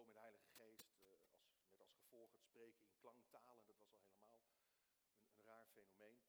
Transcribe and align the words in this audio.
met 0.00 0.14
de 0.14 0.20
Heilige 0.20 0.50
Geest, 0.50 0.88
eh, 1.08 1.18
als, 1.46 1.74
met 1.76 1.80
als 1.80 1.92
gevolg 1.92 2.32
het 2.32 2.42
spreken 2.42 2.84
in 2.84 2.96
klanktalen. 3.00 3.66
Dat 3.66 3.76
was 3.78 3.90
al 3.90 3.98
helemaal 3.98 4.32
een, 4.32 5.44
raar 5.44 5.66
fenomeen. 5.66 6.20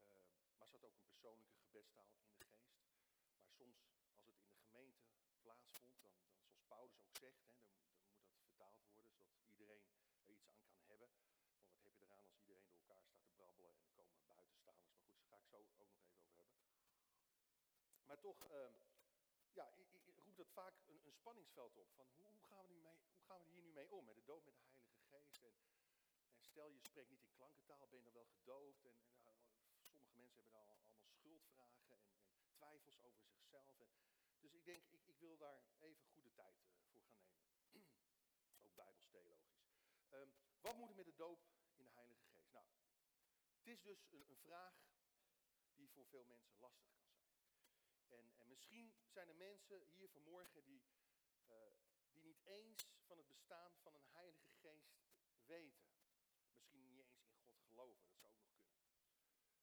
Uh, 0.00 0.55
maar 0.66 0.80
zat 0.80 0.90
ook 0.90 0.98
een 0.98 1.12
persoonlijke 1.14 1.54
gebedstaal 1.54 2.08
in 2.10 2.18
de 2.18 2.44
geest. 2.44 2.74
Maar 3.40 3.50
soms, 3.50 3.76
als 4.02 4.26
het 4.26 4.26
in 4.26 4.38
de 4.38 4.58
gemeente 4.64 5.06
plaatsvond, 5.42 6.00
dan, 6.02 6.14
dan 6.26 6.42
zoals 6.44 6.64
Paulus 6.68 7.02
ook 7.02 7.16
zegt, 7.16 7.40
hè, 7.40 7.50
dan, 7.58 7.70
dan, 7.98 8.16
moet 8.18 8.28
dat 8.30 8.42
vertaald 8.42 8.78
worden, 8.88 9.12
zodat 9.12 9.46
iedereen 9.46 9.84
er 10.22 10.30
iets 10.30 10.46
aan 10.46 10.66
kan 10.70 10.82
hebben. 10.86 11.10
Want 11.62 11.70
wat 11.72 11.84
heb 11.84 11.96
je 11.98 12.04
eraan 12.04 12.26
als 12.26 12.38
iedereen 12.38 12.66
door 12.66 12.78
elkaar 12.78 13.04
staat 13.04 13.22
te 13.22 13.30
brabbelen 13.36 13.72
en 13.72 13.78
er 13.80 13.94
komen 13.94 14.26
buitenstaanders. 14.26 14.92
Maar 14.94 15.04
goed, 15.06 15.18
daar 15.18 15.28
ga 15.28 15.36
ik 15.36 15.46
zo 15.46 15.56
ook 15.56 15.70
nog 15.70 15.80
even 15.80 16.02
over 16.02 16.26
hebben. 16.26 16.58
Maar 18.06 18.20
toch, 18.20 18.40
uh, 18.50 18.74
ja, 19.52 19.66
roept 19.76 19.92
dat 20.36 20.52
vaak 20.60 20.74
een, 20.86 21.00
een, 21.06 21.12
spanningsveld 21.12 21.76
op. 21.76 21.88
Van 21.94 22.06
hoe, 22.14 22.24
hoe, 22.24 22.46
gaan 22.48 22.66
we 22.66 22.72
nu 22.72 22.80
mee, 22.80 22.98
hoe 23.16 23.26
gaan 23.26 23.40
we 23.40 23.46
hier 23.46 23.62
nu 23.62 23.72
mee 23.72 23.90
om? 23.90 24.04
Met 24.04 24.14
de 24.14 24.24
dood 24.24 24.44
met 24.44 24.54
de 24.58 24.64
Heilige 25.08 25.34
Geest. 25.34 25.62
En, 25.62 25.84
stel 26.38 26.68
je 26.68 26.78
spreekt 26.80 27.10
niet 27.10 27.22
in 27.22 27.32
klankentaal, 27.32 27.88
ben 27.88 27.98
je 27.98 28.04
dan 28.04 28.12
wel 28.12 28.26
gedoopt? 28.26 28.84
En, 28.84 28.96
en 29.08 29.15
mensen 30.36 30.60
hebben 30.60 30.76
dan 30.76 30.86
allemaal 30.86 31.08
schuldvragen 31.18 31.98
en, 31.98 32.52
twijfels 32.56 33.00
over 33.02 33.26
zichzelf. 33.26 33.76
Dus 34.40 34.54
ik 34.54 34.64
denk, 34.64 34.84
ik, 34.90 35.06
ik 35.06 35.18
wil 35.18 35.36
daar 35.36 35.62
even 35.80 36.06
goede 36.06 36.32
tijd 36.32 36.58
uh, 36.68 36.76
voor 36.92 37.02
gaan 37.02 37.18
nemen. 37.18 37.54
Ook 38.64 38.74
bijbelstheologisch. 38.74 39.64
Um, 40.10 40.34
wat 40.60 40.76
moet 40.76 40.88
er 40.88 40.94
met 40.94 41.04
de 41.04 41.14
doop 41.14 41.40
in 41.76 41.84
de 41.84 41.90
Heilige 41.90 42.24
Geest? 42.24 42.52
Nou, 42.52 42.66
het 43.56 43.66
is 43.66 43.82
dus 43.82 44.06
een, 44.10 44.30
een 44.30 44.36
vraag 44.36 44.74
die 45.74 45.90
voor 45.90 46.06
veel 46.06 46.24
mensen 46.24 46.58
lastig 46.58 46.88
kan 46.94 47.06
zijn. 47.06 47.28
En, 48.08 48.34
en 48.38 48.48
misschien 48.48 48.94
zijn 49.08 49.28
er 49.28 49.36
mensen 49.36 49.86
hier 49.94 50.10
vanmorgen 50.10 50.64
die, 50.64 50.82
uh, 51.48 51.56
die 52.10 52.22
niet 52.22 52.40
eens 52.44 52.88
van 53.06 53.16
het 53.16 53.28
bestaan 53.28 53.76
van 53.82 53.94
een 53.94 54.06
Heilige 54.10 54.48
Geest 54.60 54.96
weten. 55.44 55.86
Misschien 56.56 56.94
niet 56.94 56.98
eens 56.98 57.28
in 57.28 57.38
God 57.44 57.60
geloven, 57.68 58.06
dat 58.06 58.16
zou 58.18 58.32
ook 58.32 58.40
nog 58.40 58.58
kunnen. 58.58 58.96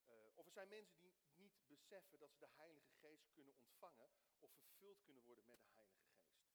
Uh, 0.07 0.38
of 0.38 0.43
er 0.43 0.43
zijn 0.53 0.69
mensen 0.69 1.02
die 1.02 1.14
niet 1.36 1.68
beseffen 1.68 2.19
dat 2.19 2.31
ze 2.31 2.40
de 2.40 2.52
Heilige 2.56 2.91
Geest 2.91 3.31
kunnen 3.31 3.56
ontvangen 3.56 4.12
of 4.40 4.52
vervuld 4.53 5.02
kunnen 5.02 5.24
worden 5.24 5.46
met 5.46 5.64
de 5.64 5.72
Heilige 5.72 6.03
Geest. 6.03 6.52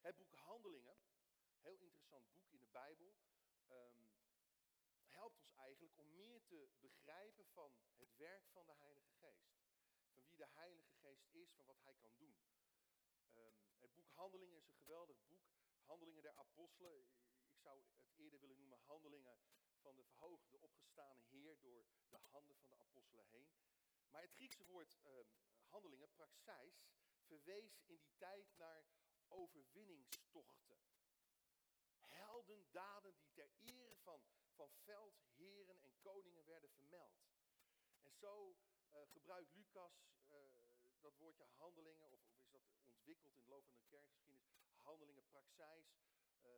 Het 0.00 0.16
boek 0.16 0.34
Handelingen, 0.34 0.98
heel 1.60 1.78
interessant 1.78 2.32
boek 2.32 2.48
in 2.50 2.58
de 2.58 2.66
Bijbel, 2.66 3.16
um, 3.68 4.10
helpt 5.08 5.38
ons 5.38 5.52
eigenlijk 5.52 5.98
om 5.98 6.14
meer 6.14 6.44
te 6.44 6.68
begrijpen 6.80 7.46
van 7.46 7.76
het 7.96 8.16
werk 8.16 8.48
van 8.48 8.66
de 8.66 8.74
Heilige 8.74 9.12
Geest. 9.12 9.52
Van 10.12 10.24
wie 10.24 10.36
de 10.36 10.48
Heilige 10.48 10.92
Geest 10.92 11.26
is, 11.30 11.52
van 11.52 11.66
wat 11.66 11.82
hij 11.82 11.94
kan 11.94 12.16
doen. 12.16 12.36
Um, 13.34 13.66
het 13.78 13.94
boek 13.94 14.08
Handelingen 14.08 14.56
is 14.56 14.66
een 14.66 14.74
geweldig 14.74 15.24
boek. 15.24 15.50
Handelingen 15.84 16.22
der 16.22 16.34
Apostelen. 16.34 17.08
Ik 17.44 17.58
zou 17.58 17.78
het 17.78 18.16
eerder 18.16 18.40
willen 18.40 18.58
noemen 18.58 18.78
Handelingen 18.78 19.38
van 19.82 19.96
de 19.96 20.04
verhoogde, 20.04 20.60
opgestane 20.60 21.22
Heer 21.30 21.60
door 21.60 21.86
de 22.08 22.16
handen 22.16 22.56
van 22.56 22.70
de 22.70 22.76
apostelen 22.76 23.26
heen. 23.26 23.50
Maar 24.10 24.22
het 24.22 24.32
Griekse 24.32 24.64
woord 24.64 24.98
um, 25.04 25.26
handelingen, 25.68 26.12
praxis, 26.12 26.84
verwees 27.26 27.80
in 27.86 28.00
die 28.00 28.14
tijd 28.16 28.46
naar 28.56 28.84
overwinningstochten. 29.28 30.80
Heldendaden 31.98 33.14
die 33.14 33.30
ter 33.32 33.50
ere 33.60 33.96
van, 33.96 34.22
van 34.54 34.72
veldheren 34.72 35.82
en 35.82 35.92
koningen 36.00 36.44
werden 36.44 36.70
vermeld. 36.70 37.30
En 38.02 38.12
zo 38.12 38.56
uh, 38.92 39.00
gebruikt 39.06 39.52
Lucas 39.52 40.12
uh, 40.30 40.38
dat 41.00 41.16
woordje 41.16 41.44
handelingen, 41.44 42.10
of, 42.12 42.20
of, 42.34 42.42
is 42.42 42.50
dat 42.50 42.62
ontwikkeld 42.84 43.36
in 43.36 43.42
de 43.42 43.48
loop 43.48 43.66
van 43.66 43.76
de 43.76 43.84
kerkgeschiedenis, 43.84 44.60
handelingen, 44.82 45.26
praxis, 45.28 45.96
uh, 46.42 46.50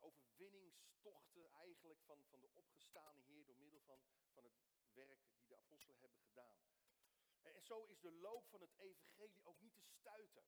overwinningstochten 0.00 1.50
eigenlijk 1.50 2.00
van, 2.00 2.24
van 2.24 2.40
de 2.40 2.50
opgestane 2.52 3.20
Heer 3.20 3.46
door 3.46 3.56
middel 3.56 3.80
van, 3.80 4.00
van 4.32 4.44
het 4.44 4.54
werk 4.92 5.20
die 5.36 5.46
de 5.46 5.56
apostelen 5.56 6.00
hebben 6.00 6.20
gedaan. 6.20 6.60
En, 7.42 7.62
zo 7.62 7.84
is 7.84 8.00
de 8.00 8.12
loop 8.12 8.48
van 8.48 8.60
het 8.60 8.74
evangelie 8.76 9.44
ook 9.44 9.60
niet 9.60 9.74
te 9.74 9.82
stuiten. 9.82 10.44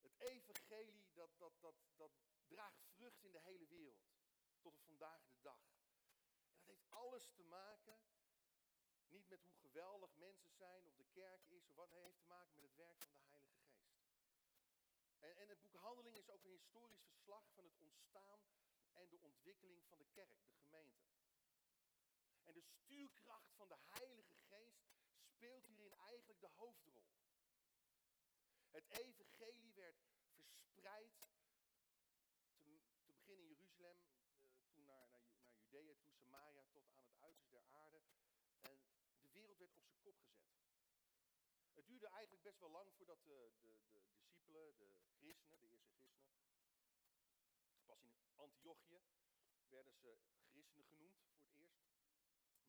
Het 0.00 0.14
evangelie 0.18 1.10
dat, 1.12 1.30
dat, 1.38 1.52
dat, 1.60 1.74
dat 1.96 2.12
draagt 2.46 2.84
vrucht 2.94 3.24
in 3.24 3.32
de 3.32 3.40
hele 3.40 3.66
wereld. 3.66 4.14
Tot 4.60 4.72
op 4.72 4.80
vandaag 4.84 5.26
de 5.28 5.40
dag. 5.40 5.60
En 6.48 6.56
dat 6.56 6.66
heeft 6.66 6.90
alles 6.90 7.30
te 7.34 7.42
maken, 7.42 8.00
niet 9.08 9.28
met 9.28 9.42
hoe 9.42 9.54
geweldig 9.54 10.16
mensen 10.16 10.50
zijn 10.50 10.86
of 10.86 10.94
de 10.94 11.06
kerk 11.12 11.48
is 11.48 11.66
of 11.66 11.74
wat. 11.74 11.90
Het 11.90 12.02
heeft 12.02 12.18
te 12.18 12.26
maken 12.26 12.54
met 12.54 12.64
het 12.64 12.74
werk 12.74 12.98
van 13.04 13.14
de 13.14 13.22
Heilige 13.22 13.54
Geest. 13.54 13.86
En, 15.26 15.48
het 15.48 15.60
boek 15.60 15.74
Handelingen 15.74 16.20
is 16.20 16.30
ook 16.30 16.44
een 16.44 16.50
historisch 16.50 17.04
verslag 17.04 17.44
van 17.54 17.64
het 17.64 17.76
ontstaan 17.78 18.40
en 18.92 19.08
de 19.08 19.20
ontwikkeling 19.20 19.86
van 19.86 19.98
de 19.98 20.06
kerk, 20.12 20.38
de 20.44 20.54
gemeente. 20.54 21.04
En 22.42 22.54
de 22.54 22.62
stuurkracht 22.62 23.52
van 23.54 23.68
de 23.68 23.76
Heilige 23.78 24.34
Geest 24.34 24.86
speelt 25.20 25.66
hierin 25.66 25.92
eigenlijk 25.92 26.40
de 26.40 26.46
hoofdrol. 26.46 27.04
Het 28.70 28.88
evangelie 28.88 29.72
werd 29.74 29.96
verspreid, 30.34 31.12
te, 32.60 32.80
te 32.94 33.04
beginnen 33.04 33.44
in 33.44 33.54
Jeruzalem, 33.54 33.98
uh, 34.46 34.66
toen 34.72 34.84
naar, 34.84 35.08
naar, 35.08 35.24
naar 35.38 35.54
Judea 35.56 35.94
toe, 35.94 36.12
Samaria, 36.12 36.64
tot 36.72 36.90
aan 36.90 37.04
het 37.04 37.18
uiterste 37.18 37.50
der 37.50 37.64
aarde. 37.68 38.02
En 38.60 38.80
de 39.20 39.30
wereld 39.30 39.58
werd 39.58 39.74
op 39.74 39.84
zijn 39.84 40.00
kop 40.00 40.18
gezet. 40.20 40.56
Het 41.74 41.86
duurde 41.86 42.06
eigenlijk 42.08 42.42
best 42.42 42.58
wel 42.58 42.70
lang 42.70 42.92
voordat 42.94 43.24
de, 43.24 43.52
de, 43.60 43.78
de 43.92 44.00
discipelen, 44.04 44.76
de 44.76 44.88
christenen, 45.26 45.60
de 45.60 45.66
eerste 45.66 45.96
christenen, 46.04 46.60
pas 47.84 48.02
in 48.02 48.14
Antiochië 48.34 49.00
werden 49.68 49.94
ze 49.94 50.18
christenen 50.50 50.84
genoemd 50.84 51.20
voor 51.20 51.38
het 51.38 51.52
eerst. 51.54 51.86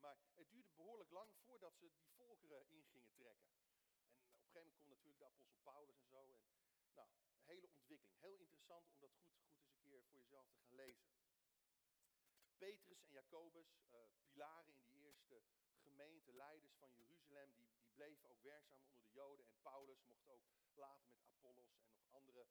Maar 0.00 0.16
het 0.34 0.50
duurde 0.50 0.72
behoorlijk 0.74 1.10
lang 1.10 1.30
voordat 1.44 1.74
ze 1.76 1.90
die 1.90 2.08
volkeren 2.16 2.68
in 2.70 2.84
gingen 2.84 3.14
trekken. 3.14 3.50
En 3.50 4.34
op 4.34 4.44
een 4.44 4.50
gegeven 4.50 4.62
moment 4.62 4.78
komt 4.78 4.88
natuurlijk 4.88 5.18
de 5.18 5.24
apostel 5.24 5.58
Paulus 5.62 5.98
en 5.98 6.08
zo. 6.08 6.30
En, 6.30 6.40
nou, 6.94 7.08
een 7.08 7.44
hele 7.44 7.68
ontwikkeling. 7.68 8.20
Heel 8.20 8.38
interessant 8.38 8.90
om 8.90 8.98
dat 9.00 9.10
goed, 9.10 9.36
goed 9.42 9.60
eens 9.62 9.72
een 9.72 9.80
keer 9.80 10.02
voor 10.04 10.20
jezelf 10.20 10.48
te 10.48 10.58
gaan 10.58 10.74
lezen. 10.74 11.08
Petrus 12.56 13.02
en 13.02 13.10
Jacobus, 13.10 13.70
uh, 13.90 13.98
pilaren 14.30 14.74
in 14.74 14.80
die 14.80 15.04
eerste 15.04 15.42
gemeente, 15.82 16.32
leiders 16.32 16.74
van 16.74 16.94
Jeruzalem, 16.94 17.54
die, 17.54 17.66
die 17.80 17.90
bleven 17.94 18.28
ook 18.28 18.42
werkzaam 18.42 18.82
onder 18.82 19.02
de 19.02 19.10
Joden. 19.10 19.46
En 19.46 19.60
Paulus 19.62 20.04
mocht 20.04 20.28
ook 20.28 20.42
later 20.74 21.10
met 21.10 21.22
Apollos 21.26 21.72
en 21.72 21.90
nog 21.90 22.06
andere, 22.10 22.46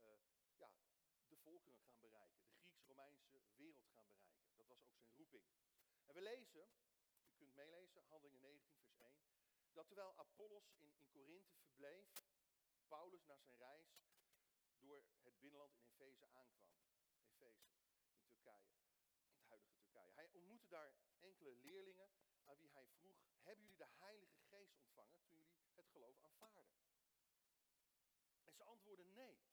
uh, 0.00 0.10
ja, 0.56 0.70
de 1.14 1.22
volkeren 1.42 1.82
gaan 1.84 2.00
bereiken. 2.00 2.44
De 2.54 2.60
Grieks-Romeinse 2.60 3.28
wereld 3.56 3.88
gaan 3.94 4.06
bereiken. 4.06 4.56
Dat 4.56 4.66
was 4.68 4.70
ook 4.70 4.94
zijn 4.94 5.14
roeping. 5.16 5.44
En 6.06 6.14
we 6.14 6.20
lezen, 6.20 6.68
u 7.26 7.32
kunt 7.34 7.54
meelezen, 7.54 8.02
Handelingen 8.08 8.40
19, 8.40 8.76
vers 8.80 8.96
1, 8.98 9.14
dat 9.72 9.86
terwijl 9.86 10.18
Apollos 10.18 10.72
in, 10.76 10.92
in 10.96 11.08
Korinthe 11.10 11.54
verbleef, 11.60 12.12
Paulus 12.88 13.24
na 13.24 13.38
zijn 13.38 13.58
reis 13.58 14.02
door 14.78 15.04
het 15.22 15.38
binnenland 15.38 15.74
in 15.74 15.84
Efeze 15.84 16.26
aankwam. 16.26 16.70
Efeze, 17.22 17.70
in 18.12 18.24
Turkije, 18.26 18.72
het 19.32 19.48
huidige 19.48 19.76
Turkije. 19.76 20.12
Hij 20.14 20.28
ontmoette 20.32 20.68
daar 20.68 20.94
enkele 21.20 21.52
leerlingen 21.52 22.10
aan 22.44 22.58
wie 22.58 22.70
hij 22.70 22.88
vroeg, 22.88 23.16
hebben 23.42 23.64
jullie 23.64 23.78
de 23.78 23.90
Heilige 23.98 24.40
Geest 24.40 24.76
ontvangen 24.76 25.18
toen 25.24 25.38
jullie 25.38 25.70
het 25.74 25.88
geloof 25.88 26.24
aanvaarden? 26.24 26.80
En 28.44 28.54
ze 28.54 28.64
antwoordden 28.64 29.12
nee. 29.14 29.51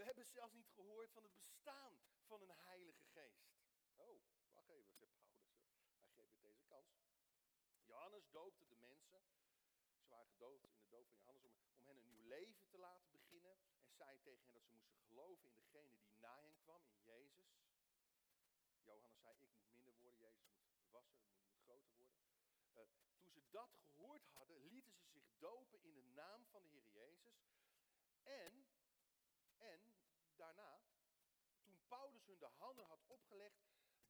We 0.00 0.06
hebben 0.06 0.26
zelfs 0.26 0.54
niet 0.54 0.70
gehoord 0.74 1.10
van 1.12 1.22
het 1.22 1.36
bestaan 1.36 1.98
van 2.26 2.40
een 2.40 2.50
Heilige 2.50 3.04
Geest. 3.04 3.50
Oh, 3.96 4.20
wacht 4.52 4.68
even, 4.68 4.94
zegt 4.94 5.12
Paulus. 5.20 5.58
Hij 6.00 6.10
geeft 6.14 6.30
met 6.30 6.42
deze 6.42 6.64
kans. 6.64 6.88
Johannes 7.84 8.30
doopte 8.30 8.66
de 8.66 8.76
mensen. 8.76 9.22
Ze 10.00 10.08
waren 10.08 10.26
gedoopt 10.26 10.64
in 10.64 10.72
de 10.72 10.88
doop 10.88 11.08
van 11.08 11.18
Johannes 11.18 11.44
om, 11.44 11.52
om 11.72 11.86
hen 11.86 11.96
een 11.96 12.08
nieuw 12.08 12.26
leven 12.26 12.68
te 12.68 12.78
laten 12.78 13.10
beginnen. 13.10 13.58
En 13.82 13.92
zei 13.92 14.20
tegen 14.20 14.44
hen 14.44 14.52
dat 14.52 14.64
ze 14.64 14.74
moesten 14.74 15.00
geloven 15.00 15.48
in 15.48 15.54
degene 15.54 15.98
die 16.00 16.18
na 16.18 16.40
hen 16.40 16.56
kwam, 16.62 16.82
in 16.86 17.02
Jezus. 17.02 17.48
Johannes 18.82 19.20
zei, 19.20 19.36
ik 19.36 19.50
moet 19.52 19.84
minder 19.84 20.16
worden, 20.16 20.40
Jezus 20.40 20.70
moet 20.72 20.90
wassen, 20.90 21.20
moet 21.42 21.58
groter 21.64 21.94
worden. 21.96 22.20
Uh, 22.74 22.82
toen 23.20 23.32
ze 23.32 23.42
dat 23.50 23.70
gehoord 23.74 24.26
hadden, 24.26 24.60
lieten 24.66 24.94
ze 24.94 25.06
zich 25.06 25.28
dopen 25.38 25.82
in 25.82 25.94
de 25.94 26.04
naam 26.04 26.46
van 26.46 26.62
de 26.62 26.68
Heer 26.68 26.88
Jezus. 26.90 27.48
En, 28.22 28.66
en 29.56 29.90
daarna, 30.40 30.80
toen 31.62 31.78
Paulus 31.88 32.26
hun 32.26 32.29
de 32.40 32.46
handen 32.46 32.86
had 32.86 33.04
opgelegd, 33.06 33.60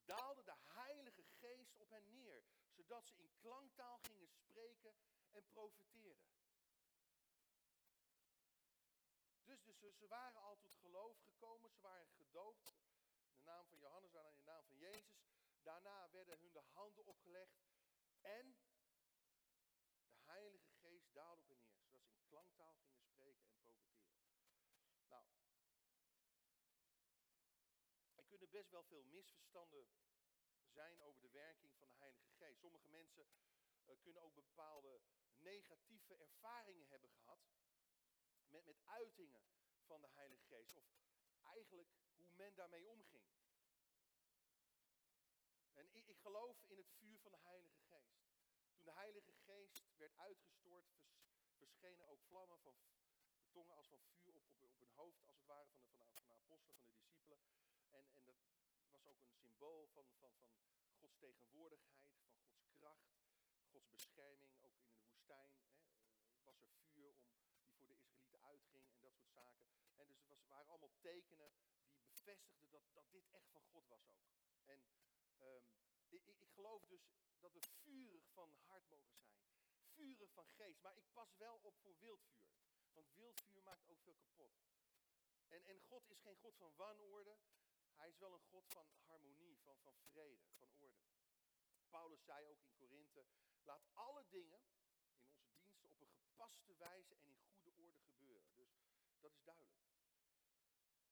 daalde 0.05 0.43
de 0.43 0.55
Heilige 0.55 1.23
Geest 1.23 1.75
op 1.77 1.89
hen 1.89 2.11
neer, 2.11 2.43
zodat 2.69 3.07
ze 3.07 3.17
in 3.17 3.31
klanktaal 3.39 3.99
gingen 3.99 4.27
spreken 4.27 4.95
en 5.31 5.47
profeteerden. 5.47 6.29
Dus, 9.43 9.63
dus 9.79 9.97
ze, 9.97 10.07
waren 10.07 10.41
al 10.41 10.57
tot 10.57 10.75
geloof 10.75 11.19
gekomen, 11.19 11.69
ze 11.69 11.79
waren 11.81 12.11
gedoopt, 12.11 12.65
de 13.33 13.41
naam 13.43 13.65
van 13.67 13.77
Johannes, 13.77 14.11
daarna 14.11 14.29
in 14.29 14.35
de 14.35 14.43
naam 14.43 14.65
van 14.65 14.77
Jezus. 14.77 15.29
Daarna 15.63 16.09
werden 16.09 16.39
hun 16.39 16.51
de 16.51 16.63
handen 16.73 17.05
opgelegd 17.05 17.59
en 18.21 18.57
de 20.09 20.19
Heilige 20.25 20.71
Geest 20.71 21.13
daalde 21.13 21.41
op 21.41 21.61
hen 21.63 21.73
neer, 21.73 21.81
zodat 21.81 22.03
ze 22.05 22.13
in 22.13 22.25
klanktaal 22.27 22.73
gingen 22.73 23.01
spreken 23.01 23.47
en 23.47 23.57
profeteren. 23.57 24.21
Nou, 25.07 25.25
er 28.15 28.23
kunnen 28.25 28.40
best 28.51 28.69
wel 28.71 28.83
veel 28.83 29.03
misverstanden 29.03 29.87
zijn 30.67 31.01
over 31.01 31.21
de 31.21 31.29
werking 31.29 31.75
van 31.77 31.87
de 31.87 31.95
Heilige 31.95 32.29
Geest. 32.29 32.59
Sommige 32.59 32.89
mensen 32.89 33.27
uh, 33.85 33.95
kunnen 34.01 34.21
ook 34.21 34.33
bepaalde 34.33 35.01
negatieve 35.35 36.15
ervaringen 36.15 36.87
hebben 36.87 37.09
gehad 37.09 37.39
met, 38.47 38.65
met 38.65 38.85
uitingen 38.85 39.43
van 39.85 40.01
de 40.01 40.07
Heilige 40.07 40.43
Geest. 40.43 40.75
Of 40.75 40.85
eigenlijk 41.41 41.89
hoe 42.15 42.27
men 42.29 42.55
daarmee 42.55 42.87
omging. 42.87 43.25
En 45.73 45.95
ik, 45.95 46.07
ik 46.07 46.19
geloof 46.19 46.63
in 46.67 46.77
het 46.77 46.91
vuur 46.91 47.19
van 47.19 47.31
de 47.31 47.37
Heilige 47.37 47.79
Geest. 47.79 48.21
Toen 48.73 48.85
de 48.85 48.93
Heilige 48.93 49.33
Geest 49.33 49.83
werd 49.95 50.17
uitgestort, 50.17 50.85
vers, 50.89 51.53
verschenen 51.57 52.07
ook 52.07 52.21
vlammen 52.21 52.59
van 52.59 52.75
tongen 53.51 53.75
als 53.75 53.87
van 53.87 54.01
vuur 54.01 54.35
op, 54.35 54.47
op, 54.47 54.61
op 54.61 54.79
hun 54.79 54.91
hoofd, 54.91 55.25
als 55.25 55.35
het 55.35 55.45
ware, 55.45 55.67
van 55.67 55.81
de, 55.81 55.89
van 55.89 55.99
de, 55.99 56.11
van 56.11 56.23
de 56.23 56.31
apostelen, 56.31 56.81
van 56.81 56.93
de 56.93 57.01
discipelen. 57.09 57.60
En, 57.91 58.05
en 58.15 58.25
dat 58.25 58.89
was 58.91 59.07
ook 59.07 59.19
een 59.21 59.33
symbool 59.33 59.87
van, 59.87 60.05
van, 60.19 60.33
van 60.79 60.91
Gods 60.99 61.17
tegenwoordigheid, 61.17 62.11
van 62.13 62.33
Gods 62.49 62.69
kracht, 62.73 63.11
Gods 63.71 63.89
bescherming. 63.89 64.51
Ook 64.61 64.77
in 64.77 64.89
de 64.89 64.99
woestijn 65.03 65.53
hè, 65.55 65.71
was 66.43 66.61
er 66.61 66.67
vuur 66.93 67.15
om, 67.15 67.33
die 67.53 67.71
voor 67.77 67.87
de 67.87 67.95
Israëlieten 67.95 68.41
uitging 68.41 68.85
en 68.89 69.01
dat 69.01 69.15
soort 69.15 69.31
zaken. 69.31 69.65
En 69.95 70.07
dus 70.07 70.19
het 70.19 70.29
was, 70.29 70.45
waren 70.47 70.69
allemaal 70.69 70.95
tekenen 70.99 71.53
die 71.91 72.03
bevestigden 72.07 72.69
dat, 72.69 72.83
dat 72.93 73.11
dit 73.11 73.29
echt 73.29 73.49
van 73.51 73.63
God 73.71 73.87
was 73.87 74.07
ook. 74.07 74.25
En 74.65 74.79
um, 75.39 75.63
ik, 76.09 76.25
ik 76.27 76.49
geloof 76.53 76.85
dus 76.85 77.11
dat 77.39 77.53
we 77.53 77.59
vurig 77.83 78.29
van 78.33 78.55
hart 78.67 78.89
mogen 78.89 79.13
zijn. 79.13 79.31
Vurig 79.93 80.31
van 80.31 80.47
geest. 80.47 80.81
Maar 80.81 80.97
ik 80.97 81.13
pas 81.13 81.35
wel 81.37 81.59
op 81.61 81.77
voor 81.77 81.97
wildvuur. 81.97 82.51
Want 82.93 83.13
wildvuur 83.13 83.61
maakt 83.63 83.89
ook 83.89 84.01
veel 84.01 84.15
kapot. 84.15 84.51
En, 85.47 85.65
en 85.65 85.81
God 85.81 86.09
is 86.09 86.19
geen 86.19 86.37
God 86.37 86.57
van 86.57 86.75
wanorde. 86.75 87.37
Hij 87.95 88.09
is 88.09 88.17
wel 88.17 88.33
een 88.33 88.49
God 88.49 88.67
van 88.67 88.87
harmonie, 89.05 89.59
van, 89.59 89.79
van 89.79 89.95
vrede, 90.11 90.51
van 90.57 90.69
orde. 90.77 91.01
Paulus 91.89 92.23
zei 92.23 92.47
ook 92.47 92.61
in 92.61 92.73
Korinthe, 92.73 93.25
laat 93.63 93.85
alle 93.93 94.25
dingen 94.29 94.61
in 94.65 94.75
onze 94.75 95.69
diensten 95.69 96.07
op 96.07 96.13
een 96.13 96.21
gepaste 96.21 96.75
wijze 96.75 97.15
en 97.15 97.27
in 97.27 97.39
goede 97.61 97.81
orde 97.81 97.99
gebeuren. 97.99 98.51
Dus 99.11 99.19
dat 99.19 99.31
is 99.31 99.43
duidelijk. 99.43 99.81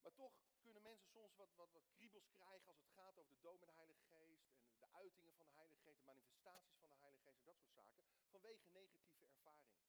Maar 0.01 0.13
toch 0.13 0.33
kunnen 0.61 0.81
mensen 0.81 1.09
soms 1.09 1.35
wat, 1.35 1.49
wat, 1.55 1.69
kriebels 1.91 2.29
krijgen 2.29 2.67
als 2.67 2.79
het 2.79 2.89
gaat 2.89 3.17
over 3.17 3.33
de 3.33 3.39
dood 3.39 3.59
met 3.59 3.67
de 3.67 3.75
Heilige 3.75 4.03
Geest 4.03 4.43
en 4.71 4.79
de 4.79 4.91
uitingen 4.91 5.33
van 5.33 5.45
de 5.45 5.51
Heilige 5.51 5.79
Geest, 5.79 5.99
de 5.99 6.05
manifestaties 6.05 6.77
van 6.77 6.89
de 6.89 6.95
Heilige 6.95 7.23
Geest 7.23 7.37
en 7.37 7.43
dat 7.43 7.57
soort 7.59 7.73
zaken, 7.73 8.03
vanwege 8.29 8.67
negatieve 8.67 9.25
ervaringen. 9.25 9.83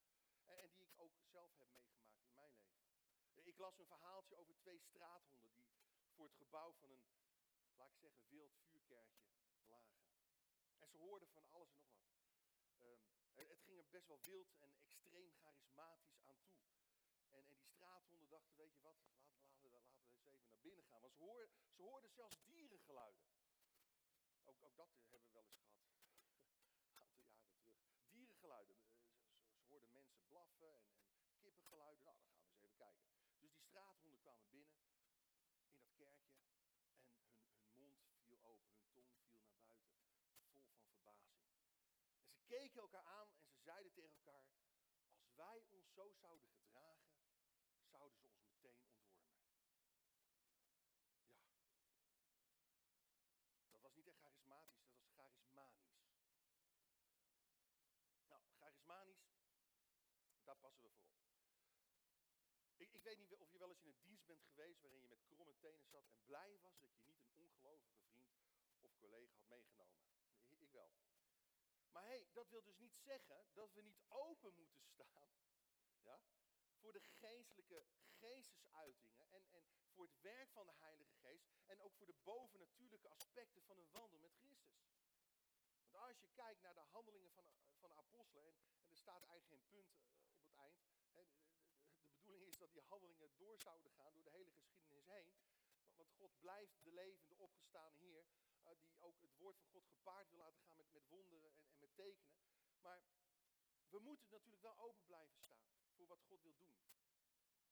En, 0.45 0.61
en 0.61 0.71
die 0.73 0.85
ik 0.85 1.01
ook 1.01 1.15
zelf 1.19 1.59
heb 1.59 1.69
meegemaakt 1.73 2.59
in 2.59 2.71
mijn 2.71 2.85
leven. 2.85 3.53
Ik 3.53 3.59
las 3.59 3.79
een 3.79 3.87
verhaaltje 3.87 4.37
over 4.37 4.55
twee 4.57 4.79
straathonden 4.79 5.53
die 5.55 5.80
voor 6.21 6.29
het 6.29 6.47
gebouw 6.47 6.73
van 6.73 6.91
een, 6.91 7.05
laat 7.77 7.91
ik 7.91 7.99
zeggen, 7.99 8.29
wild 8.29 8.53
vuurkerkje 8.71 9.23
lagen. 9.67 10.03
En 10.79 10.89
ze 10.89 10.97
hoorden 10.97 11.29
van 11.29 11.47
alles 11.51 11.75
en 11.75 11.83
nog 11.83 11.95
wat. 11.99 12.15
Um, 12.79 13.05
het 13.35 13.61
ging 13.63 13.79
er 13.79 13.89
best 13.91 14.07
wel 14.07 14.21
wild 14.23 14.55
en 14.59 14.75
extreem 14.77 15.33
charismatisch 15.33 16.23
aan 16.25 16.41
toe. 16.43 16.63
En, 17.29 17.29
en 17.31 17.47
die 17.47 17.59
straathonden 17.59 18.29
dachten, 18.29 18.57
weet 18.57 18.75
je 18.75 18.81
wat, 18.83 18.97
binnen 20.61 20.85
gaan. 20.85 21.01
Want 21.01 21.15
ze 21.15 21.23
hoorden, 21.23 21.49
ze 21.75 21.83
hoorden 21.83 22.11
zelfs 22.11 22.43
dierengeluiden. 22.45 23.23
Ook, 24.45 24.63
ook 24.63 24.77
dat 24.77 24.89
hebben 24.93 25.29
we 25.29 25.33
wel 25.33 25.45
eens 25.45 25.57
gehad. 25.59 25.79
Een 26.77 26.89
jaren 26.89 27.13
terug. 27.13 27.33
Dierengeluiden. 28.09 28.77
Eh, 28.77 29.29
ze, 29.29 29.51
ze, 29.53 29.67
hoorden 29.69 29.93
mensen 29.93 30.21
blaffen 30.27 30.75
en, 30.75 30.87
en 31.25 31.37
kippengeluiden. 31.39 32.05
Nou, 32.05 32.17
dan 32.17 32.31
gaan 32.31 32.43
we 32.43 32.49
eens 32.49 32.63
even 32.63 32.77
kijken. 32.77 33.05
Dus 33.39 33.39
die 33.39 33.51
straathonden 33.51 34.21
kwamen 34.21 34.49
binnen 34.49 34.71
in 34.71 34.83
dat 34.83 35.01
kerkje. 36.01 36.35
En 36.47 37.23
hun, 37.23 37.55
hun 37.75 37.89
mond 37.99 38.19
viel 38.27 38.39
open, 38.43 38.73
hun 38.75 38.89
tong 38.93 39.11
viel 39.17 39.31
naar 39.33 39.59
buiten. 39.63 39.93
Vol 40.49 40.71
van 40.73 40.87
verbazing. 40.89 41.39
En 42.23 42.31
ze 42.33 42.40
keken 42.55 42.81
elkaar 42.81 43.05
aan 43.05 43.31
en 43.35 43.47
ze 43.51 43.61
zeiden 43.61 43.93
tegen 43.93 44.15
elkaar: 44.15 44.45
Als 45.17 45.35
wij 45.35 45.65
ons 45.69 45.93
zo 45.93 46.13
zouden 46.13 46.49
gedragen, 46.49 47.13
zouden 47.91 48.19
ze 48.19 48.27
ons 48.27 48.45
meteen 48.47 48.81
niet 54.01 54.09
echt 54.09 54.21
charismatisch, 54.21 54.81
dat 54.83 54.99
was 54.99 55.13
charismanisch. 55.15 55.99
Nou, 58.29 58.43
charismanisch, 58.59 59.25
daar 60.45 60.57
passen 60.57 60.85
we 60.85 60.91
voor 60.91 61.11
op. 61.11 61.29
Ik, 62.77 62.93
ik, 62.93 63.03
weet 63.03 63.19
niet 63.19 63.35
of 63.35 63.51
je 63.51 63.59
wel 63.59 63.69
eens 63.69 63.83
in 63.83 63.89
een 63.89 64.03
dienst 64.03 64.27
bent 64.27 64.43
geweest 64.43 64.81
waarin 64.81 65.01
je 65.01 65.09
met 65.09 65.25
kromme 65.25 65.57
tenen 65.59 65.89
zat 65.89 66.09
en 66.09 66.25
blij 66.25 66.59
was 66.61 66.79
dat 66.81 66.95
je 66.95 67.03
niet 67.03 67.21
een 67.21 67.33
ongelovige 67.35 67.95
vriend 67.95 68.29
of 68.81 68.97
collega 68.99 69.37
had 69.37 69.47
meegenomen. 69.47 69.90
Maar 72.01 72.09
hey, 72.09 72.29
dat 72.33 72.49
wil 72.49 72.63
dus 72.63 72.79
niet 72.79 72.97
zeggen 72.97 73.47
dat 73.53 73.73
we 73.73 73.83
niet 73.83 74.01
open 74.09 74.55
moeten 74.55 74.81
staan 74.81 75.29
ja, 76.03 76.21
voor 76.79 76.93
de 76.93 77.01
geestelijke 77.01 77.85
geestesuitingen 78.19 79.31
en, 79.31 79.45
en 79.51 79.65
voor 79.95 80.05
het 80.05 80.21
werk 80.21 80.51
van 80.51 80.67
de 80.67 80.73
Heilige 80.73 81.15
Geest 81.15 81.49
en 81.67 81.81
ook 81.81 81.95
voor 81.95 82.07
de 82.07 82.21
bovennatuurlijke 82.23 83.09
aspecten 83.09 83.63
van 83.63 83.79
een 83.79 83.91
wandel 83.93 84.19
met 84.19 84.37
Christus. 84.37 84.89
Want 85.83 85.97
als 85.97 86.21
je 86.21 86.29
kijkt 86.35 86.63
naar 86.63 86.75
de 86.75 86.81
handelingen 86.81 87.33
van, 87.33 87.45
van 87.79 87.91
de 87.91 87.97
apostelen, 87.97 88.55
en, 88.55 88.57
en 88.83 88.91
er 88.91 88.97
staat 88.97 89.23
eigenlijk 89.23 89.63
geen 89.63 89.69
punt 89.69 89.95
eh, 89.97 90.33
op 90.33 90.43
het 90.43 90.53
eind, 90.55 90.77
hè, 91.13 91.25
de, 91.25 91.49
bedoeling 92.19 92.51
is 92.51 92.59
dat 92.59 92.73
die 92.73 92.83
handelingen 92.83 93.37
door 93.37 93.61
zouden 93.61 93.91
gaan 93.91 94.13
door 94.15 94.25
de 94.25 94.31
hele 94.31 94.53
geschiedenis 94.53 95.07
heen. 95.07 95.35
Want 95.97 96.11
God 96.11 96.41
blijft 96.41 96.83
de 96.83 96.93
levende, 96.93 97.35
opgestaande 97.39 97.99
Heer, 97.99 98.27
uh, 98.65 98.71
die 98.81 98.97
ook 99.01 99.21
het 99.21 99.37
woord 99.37 99.57
van 99.57 99.69
God 99.69 99.87
gepaard 99.87 100.29
wil 100.29 100.39
laten 100.39 100.61
gaan 100.61 100.77
met, 100.77 100.93
met 100.93 101.09
wonderen 101.09 101.45
en, 101.45 101.70
Maar 102.81 103.03
we 103.89 103.99
moeten 103.99 104.31
natuurlijk 104.31 104.63
wel 104.63 104.79
open 104.79 105.05
blijven 105.05 105.39
staan 105.39 105.71
voor 105.95 106.07
wat 106.07 106.23
God 106.23 106.43
wil 106.43 106.55
doen. 106.57 106.75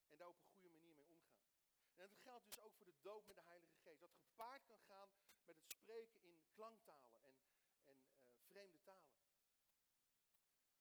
En 0.08 0.18
daar 0.18 0.28
op 0.28 0.38
een 0.38 0.48
goede 0.50 0.70
manier 0.70 0.94
mee 0.94 1.06
omgaan. 1.06 1.48
En 1.94 2.00
dat 2.00 2.14
geldt 2.14 2.44
dus 2.44 2.58
ook 2.58 2.74
voor 2.74 2.86
de 2.86 3.00
doop 3.00 3.26
met 3.26 3.36
de 3.36 3.42
Heilige 3.42 3.76
Geest. 3.76 4.00
Dat 4.00 4.14
gepaard 4.14 4.64
kan 4.64 4.80
gaan 4.80 5.10
met 5.44 5.56
het 5.56 5.70
spreken 5.70 6.22
in 6.22 6.40
klanktalen 6.50 7.20
en, 7.22 7.34
en 7.82 7.96
uh, 7.96 8.28
vreemde 8.46 8.80
talen. 8.82 9.16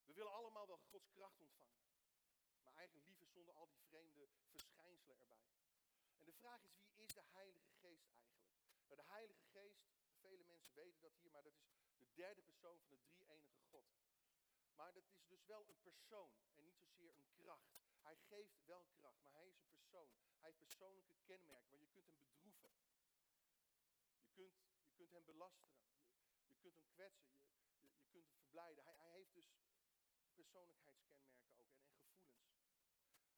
We 0.06 0.14
willen 0.14 0.32
allemaal 0.32 0.68
wel 0.68 0.78
Gods 0.78 1.10
kracht 1.10 1.40
ontvangen. 1.40 1.86
Maar 2.64 2.74
eigenlijk 2.74 3.08
liever 3.08 3.28
zonder 3.28 3.54
al 3.54 3.68
die 3.68 3.80
vreemde 3.80 4.30
verschijnselen 4.50 5.20
erbij. 5.20 5.50
En 6.18 6.26
de 6.26 6.34
vraag 6.34 6.64
is, 6.64 6.80
wie 6.96 7.04
is 7.04 7.14
de 7.14 7.24
Heilige 7.24 7.72
Geest 7.72 8.08
eigenlijk? 8.10 8.46
Nou, 8.88 9.02
de 9.02 9.08
Heilige 9.08 9.46
Geest, 9.46 9.86
vele 10.20 10.44
mensen 10.44 10.74
weten 10.74 11.02
dat 11.02 11.16
hier, 11.16 11.32
maar 11.32 11.44
dat 11.44 11.54
is 11.54 11.77
derde 12.18 12.42
persoon 12.42 12.80
van 12.80 12.90
de 12.90 13.06
drie-enige 13.06 13.60
God. 13.70 13.86
Maar 14.76 14.94
dat 14.94 15.08
is 15.10 15.26
dus 15.26 15.46
wel 15.46 15.68
een 15.68 15.82
persoon 15.82 16.32
en 16.56 16.64
niet 16.64 16.78
zozeer 16.78 17.16
een 17.16 17.30
kracht. 17.34 17.76
Hij 18.00 18.18
geeft 18.18 18.66
wel 18.66 18.86
kracht, 18.86 19.22
maar 19.24 19.34
hij 19.34 19.48
is 19.48 19.58
een 19.58 19.70
persoon. 19.70 20.10
Hij 20.40 20.50
heeft 20.50 20.58
persoonlijke 20.58 21.16
kenmerken, 21.24 21.78
want 21.78 21.82
je 21.82 21.88
kunt 21.90 22.08
hem 22.08 22.18
bedroeven. 22.20 22.72
Je 24.20 24.30
kunt, 24.34 24.56
je 24.84 24.94
kunt 24.94 25.12
hem 25.12 25.26
belasteren. 25.26 25.86
Je, 26.46 26.56
kunt 26.60 26.76
hem 26.76 26.88
kwetsen. 26.90 27.30
Je, 27.80 27.88
je, 27.98 28.08
kunt 28.10 28.26
hem 28.26 28.38
verblijden. 28.38 28.84
Hij, 28.84 28.96
hij, 28.96 29.12
heeft 29.12 29.34
dus 29.34 29.50
persoonlijkheidskenmerken 30.34 31.42
ook 31.42 31.58
en, 31.58 31.72
en 31.88 32.02
gevoelens. 32.02 32.78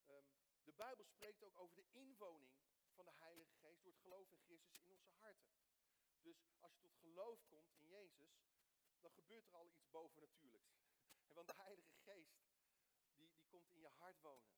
Um, 0.08 0.32
de 0.64 0.74
Bijbel 0.74 1.06
spreekt 1.06 1.44
ook 1.44 1.58
over 1.58 1.76
de 1.76 1.90
inwoning 1.92 2.54
van 2.94 3.06
de 3.06 3.12
Heilige 3.12 3.54
Geest 3.54 3.84
door 3.84 3.92
het 3.92 4.02
geloof 4.02 4.32
in 4.32 4.40
Christus 4.40 4.80
in 4.80 4.92
onze 4.92 5.12
harten. 5.20 5.52
Dus 6.22 6.44
als 6.60 6.74
je 6.74 6.80
tot 6.80 6.96
geloof 6.96 7.46
komt 7.48 7.72
in 7.72 7.88
Jezus, 7.88 8.40
dan 9.02 9.12
gebeurt 9.12 9.48
er 9.48 9.56
al 9.56 9.68
iets 9.68 9.90
bovennatuurlijks. 9.90 10.78
Want 11.38 11.48
de 11.48 11.54
Heilige 11.56 11.94
Geest, 11.94 12.40
die, 13.16 13.30
die 13.34 13.46
komt 13.48 13.70
in 13.72 13.80
je 13.80 13.88
hart 13.88 14.22
wonen. 14.22 14.54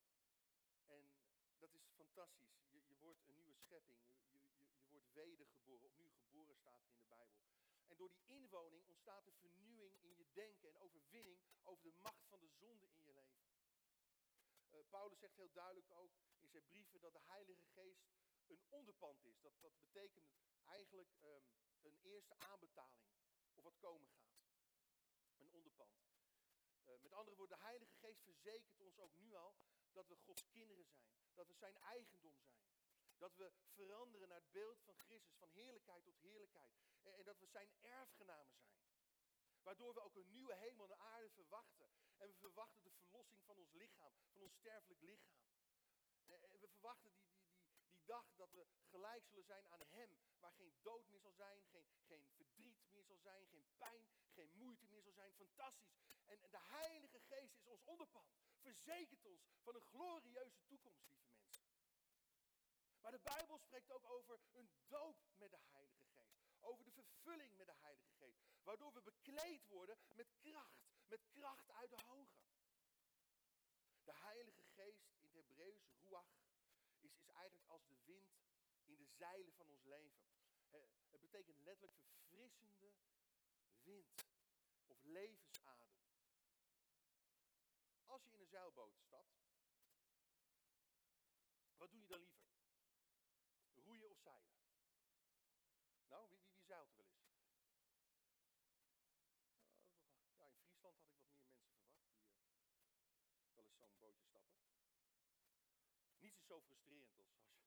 En 0.86 1.12
dat 1.58 1.74
is 1.74 1.90
fantastisch. 1.96 2.62
Je, 2.70 2.88
je 2.88 2.96
wordt 2.98 3.22
een 3.26 3.36
nieuwe 3.36 3.56
schepping. 3.56 4.00
Je, 4.32 4.40
je, 4.58 4.66
je 4.80 4.90
wordt 4.90 5.12
wedergeboren. 5.14 5.86
Opnieuw 5.86 6.14
geboren 6.14 6.56
staat 6.56 6.82
er 6.84 6.90
in 6.90 6.96
de 6.96 7.08
Bijbel. 7.08 7.42
En 7.88 7.98
door 7.98 8.10
die 8.10 8.26
inwoning 8.26 8.86
ontstaat 8.86 9.26
er 9.26 9.34
vernieuwing 9.34 10.02
in 10.02 10.16
je 10.16 10.32
denken 10.34 10.70
en 10.70 10.78
overwinning 10.78 11.40
over 11.64 11.84
de 11.84 11.94
macht 12.02 12.26
van 12.28 12.40
de 12.40 12.50
zonde 12.50 12.88
in 12.88 13.04
je 13.04 13.14
leven. 13.14 13.42
Uh, 14.72 14.80
Paulus 14.90 15.20
zegt 15.20 15.36
heel 15.36 15.52
duidelijk 15.52 15.92
ook 15.92 16.12
in 16.40 16.50
zijn 16.50 16.64
brieven 16.64 17.02
dat 17.02 17.14
de 17.14 17.22
Heilige 17.26 17.66
Geest 17.66 18.10
een 18.48 18.62
onderpand 18.70 19.26
is. 19.26 19.42
Dat, 19.42 19.54
dat 19.60 19.78
betekent 19.78 20.26
eigenlijk 20.66 21.10
ehm, 21.20 21.44
een 21.82 21.98
eerste 22.02 22.36
aanbetaling 22.40 23.10
of 23.56 23.64
wat 23.64 23.78
komen 23.78 24.08
gaat. 24.10 24.31
Met 27.02 27.14
andere 27.14 27.38
woorden, 27.38 27.58
de 27.58 27.64
Heilige 27.64 27.94
Geest 27.94 28.22
verzekert 28.24 28.80
ons 28.80 29.00
ook 29.00 29.16
nu 29.16 29.34
al 29.34 29.56
dat 29.92 30.08
we 30.08 30.16
Gods 30.16 30.48
kinderen 30.48 30.86
zijn. 30.86 31.10
Dat 31.34 31.48
we 31.48 31.54
zijn 31.54 31.78
eigendom 31.78 32.38
zijn. 32.40 32.60
Dat 33.18 33.36
we 33.36 33.52
veranderen 33.74 34.28
naar 34.28 34.38
het 34.38 34.52
beeld 34.52 34.82
van 34.82 34.98
Christus, 34.98 35.36
van 35.38 35.50
heerlijkheid 35.50 36.04
tot 36.04 36.18
heerlijkheid. 36.20 36.74
En, 37.02 37.26
dat 37.26 37.40
we 37.40 37.48
zijn 37.48 37.70
erfgenamen 37.82 38.54
zijn. 38.54 38.72
Waardoor 39.62 39.94
we 39.94 40.02
ook 40.02 40.16
een 40.16 40.32
nieuwe 40.32 40.56
hemel 40.56 40.92
en 40.92 41.00
aarde 41.00 41.30
verwachten. 41.30 41.90
En 42.18 42.28
we 42.28 42.34
verwachten 42.34 42.84
de 42.84 42.92
verlossing 42.92 43.44
van 43.44 43.58
ons 43.58 43.72
lichaam, 43.72 44.14
van 44.32 44.42
ons 44.42 44.54
sterfelijk 44.54 45.02
lichaam. 45.02 45.40
We 46.26 46.68
verwachten 46.68 47.12
die, 47.14 47.28
die, 47.32 47.62
die, 47.62 47.88
die 47.90 48.04
dag 48.06 48.36
dat 48.36 48.52
we 48.52 48.68
gelijk 48.90 49.26
zullen 49.26 49.46
zijn 49.46 49.68
aan 49.68 49.82
Hem. 49.82 50.18
Waar 50.40 50.54
geen 50.54 50.78
dood 50.82 51.08
meer 51.08 51.20
zal 51.20 51.34
zijn, 51.34 51.64
geen, 51.66 51.88
geen 52.08 52.26
verdriet 52.36 52.90
meer 52.90 53.04
zal 53.04 53.18
zijn, 53.18 53.48
geen 53.48 53.68
pijn, 53.78 54.10
geen 54.32 54.52
moeite 54.58 54.86
meer 54.86 55.02
zal 55.02 55.14
zijn. 55.14 55.34
Fantastisch. 55.34 56.02
En, 56.26 56.38
de 56.52 56.60
Heilige 56.62 57.20
Geest 57.20 57.56
is 57.58 57.68
ons 57.68 57.84
onderpand. 57.84 58.30
Verzekert 58.60 59.26
ons 59.26 59.42
van 59.64 59.76
een 59.76 59.82
glorieuze 59.82 60.64
toekomst, 60.66 61.08
lieve 61.08 61.30
mensen. 61.30 61.70
Maar 63.02 63.12
de 63.12 63.20
Bijbel 63.20 63.58
spreekt 63.58 63.92
ook 63.92 64.06
over 64.06 64.40
een 64.52 64.70
doop 64.88 65.18
met 65.38 65.52
de 65.52 65.60
Heilige 65.72 66.06
Geest. 66.06 66.40
Over 66.60 66.84
de 66.86 66.92
vervulling 66.92 67.58
met 67.58 67.68
de 67.68 67.76
Heilige 67.82 68.12
Geest. 68.12 68.42
Waardoor 68.64 68.94
we 68.94 69.02
bekleed 69.02 69.68
worden 69.68 69.98
met 70.14 70.32
kracht. 70.40 70.90
Met 71.08 71.28
kracht 71.30 71.72
uit 71.72 71.90
de 71.90 72.04
hoge. 72.06 72.40
De 74.04 74.14
Heilige 74.14 74.64
Geest 74.64 75.06
in 75.12 75.22
het 75.22 75.34
Hebreeuws, 75.34 75.92
ruach, 76.00 76.36
is, 77.00 77.16
is 77.16 77.28
eigenlijk 77.28 77.66
als 77.68 77.88
de 77.88 77.98
wind 78.06 78.40
in 78.84 78.98
de 78.98 79.06
zeilen 79.06 79.54
van 79.54 79.68
ons 79.68 79.84
leven. 79.84 80.22
Het 81.12 81.22
betekent 81.22 81.60
letterlijk 81.60 82.00
verfrissende 82.00 82.72
wind 82.78 84.21
levensadem. 85.12 85.90
Als 88.06 88.24
je 88.26 88.32
in 88.32 88.40
een 88.40 88.48
zeilboot 88.48 88.98
stapt, 88.98 89.42
wat 91.78 91.92
doe 91.92 92.02
je 92.02 92.08
dan 92.08 92.20
liever? 92.20 92.50
Roeien 93.76 94.10
of 94.10 94.18
zeilen? 94.18 94.52
Nou, 96.08 96.30
wie, 96.30 96.40
wie, 96.40 96.52
wie 96.52 96.64
zeilt 96.64 96.92
er 96.92 96.98
wel 96.98 97.06
eens? 97.08 97.30
Ja, 100.36 100.46
in 100.48 100.56
Friesland 100.56 100.56
had 100.56 100.68
ik 100.68 100.82
wat 100.82 100.96
meer 100.96 101.14
mensen 101.14 101.52
verwacht 101.52 102.12
die 102.44 102.70
uh, 103.34 103.56
wel 103.56 103.66
eens 103.66 103.78
zo'n 103.80 103.98
bootje 104.00 104.26
stappen. 104.26 104.60
Niets 106.20 106.38
is 106.38 106.46
zo 106.46 106.62
frustrerend 106.62 107.18
als, 107.18 107.36
als, 107.36 107.66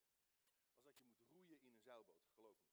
als 0.66 0.82
dat 0.82 1.00
je 1.00 1.04
moet 1.04 1.26
roeien 1.28 1.58
in 1.58 1.66
een 1.66 1.80
zeilboot, 1.82 2.28
geloof 2.34 2.56
me. 2.62 2.72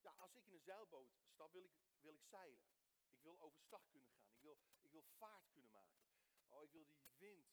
Ja, 0.00 0.10
als 0.18 0.34
ik 0.34 0.46
in 0.46 0.52
een 0.52 0.60
zeilboot 0.60 1.10
stap, 1.32 1.52
wil 1.52 1.64
ik, 1.64 1.72
wil 2.00 2.14
ik 2.14 2.24
zeilen. 2.24 2.81
Ik 3.12 3.22
wil 3.22 3.40
overstag 3.40 3.88
kunnen 3.88 4.08
gaan. 4.08 4.30
Ik 4.30 4.40
wil, 4.40 4.58
ik 4.80 4.90
wil 4.90 5.02
vaart 5.02 5.50
kunnen 5.50 5.70
maken. 5.70 6.02
Oh, 6.48 6.62
ik 6.62 6.70
wil 6.70 6.86
die 6.86 7.02
wind 7.18 7.46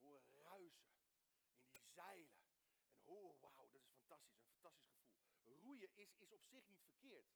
horen 0.00 0.40
ruisen. 0.42 0.88
In 1.60 1.72
die 1.72 1.84
zeilen. 1.84 2.42
En 2.92 3.00
oh, 3.04 3.40
wauw, 3.40 3.68
dat 3.70 3.82
is 3.82 3.90
fantastisch. 3.90 4.38
Een 4.38 4.46
fantastisch 4.46 4.90
gevoel. 4.90 5.60
Roeien 5.60 5.94
is, 5.94 6.16
is 6.16 6.32
op 6.32 6.44
zich 6.44 6.68
niet 6.68 6.82
verkeerd. 6.82 7.26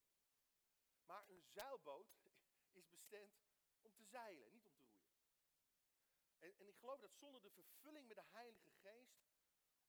Maar 1.04 1.28
een 1.28 1.44
zeilboot 1.44 2.18
is 2.80 2.88
bestemd 2.88 3.46
om 3.82 3.94
te 3.94 4.04
zeilen, 4.04 4.52
niet 4.52 4.66
om 4.66 4.76
te 4.76 4.86
roeien. 4.86 5.18
En, 6.38 6.58
en 6.58 6.68
ik 6.68 6.76
geloof 6.76 7.00
dat 7.00 7.14
zonder 7.14 7.42
de 7.42 7.50
vervulling 7.50 8.06
met 8.06 8.16
de 8.16 8.24
Heilige 8.24 8.70
Geest 8.70 9.28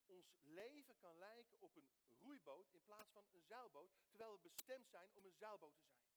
ons 0.10 0.40
leven 0.44 0.98
kan 0.98 1.18
lijken 1.18 1.62
op 1.62 1.76
een 1.76 1.90
roeiboot 2.20 2.72
in 2.72 2.84
plaats 2.84 3.12
van 3.12 3.26
een 3.32 3.42
zeilboot, 3.42 3.92
terwijl 4.08 4.34
we 4.34 4.50
bestemd 4.50 4.88
zijn 4.88 5.10
om 5.14 5.26
een 5.26 5.38
zeilboot 5.38 5.78
te 5.78 5.86
zijn. 5.86 6.09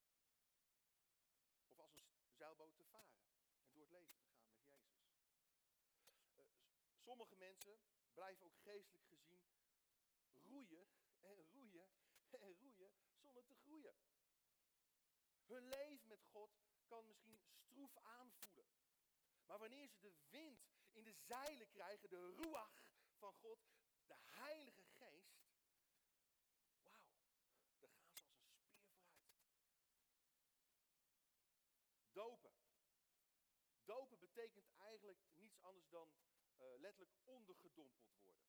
Zeilboot 2.43 2.77
te 2.77 2.85
varen 2.85 3.25
en 3.65 3.73
door 3.73 3.83
het 3.83 3.91
leven 3.91 4.15
te 4.15 4.21
gaan 4.21 4.43
met 4.43 4.65
Jezus. 4.67 5.11
Uh, 6.37 6.45
sommige 6.97 7.37
mensen 7.37 7.81
blijven 8.13 8.45
ook 8.45 8.57
geestelijk 8.57 9.05
gezien 9.07 9.45
roeien 10.31 10.89
en 11.21 11.37
roeien 11.53 11.91
en 12.31 12.55
roeien 12.55 12.93
zonder 13.15 13.45
te 13.45 13.55
groeien. 13.55 13.95
Hun 15.47 15.69
leven 15.69 16.09
met 16.09 16.25
God 16.25 16.51
kan 16.87 17.07
misschien 17.07 17.39
stroef 17.39 17.97
aanvoelen. 17.99 18.67
Maar 19.47 19.59
wanneer 19.59 19.89
ze 19.89 20.01
de 20.01 20.15
wind 20.31 20.61
in 20.91 21.05
de 21.05 21.15
zeilen 21.15 21.69
krijgen, 21.69 22.09
de 22.09 22.35
ruach 22.37 22.83
van 23.19 23.33
God, 23.33 23.59
de 24.07 24.17
Heilige 24.17 24.83
Geest, 24.83 25.43
wauw, 26.83 27.13
dan 27.79 27.91
gaan 27.91 28.03
ze 28.03 28.07
als 28.07 28.07
een 28.07 28.13
speer 28.15 28.43
vooruit. 28.43 28.63
Dopen. 32.23 32.53
Dopen 33.85 34.19
betekent 34.19 34.69
eigenlijk 34.77 35.19
niets 35.35 35.61
anders 35.61 35.89
dan 35.89 36.09
uh, 36.59 36.67
letterlijk 36.79 37.15
ondergedompeld 37.25 38.15
worden. 38.23 38.45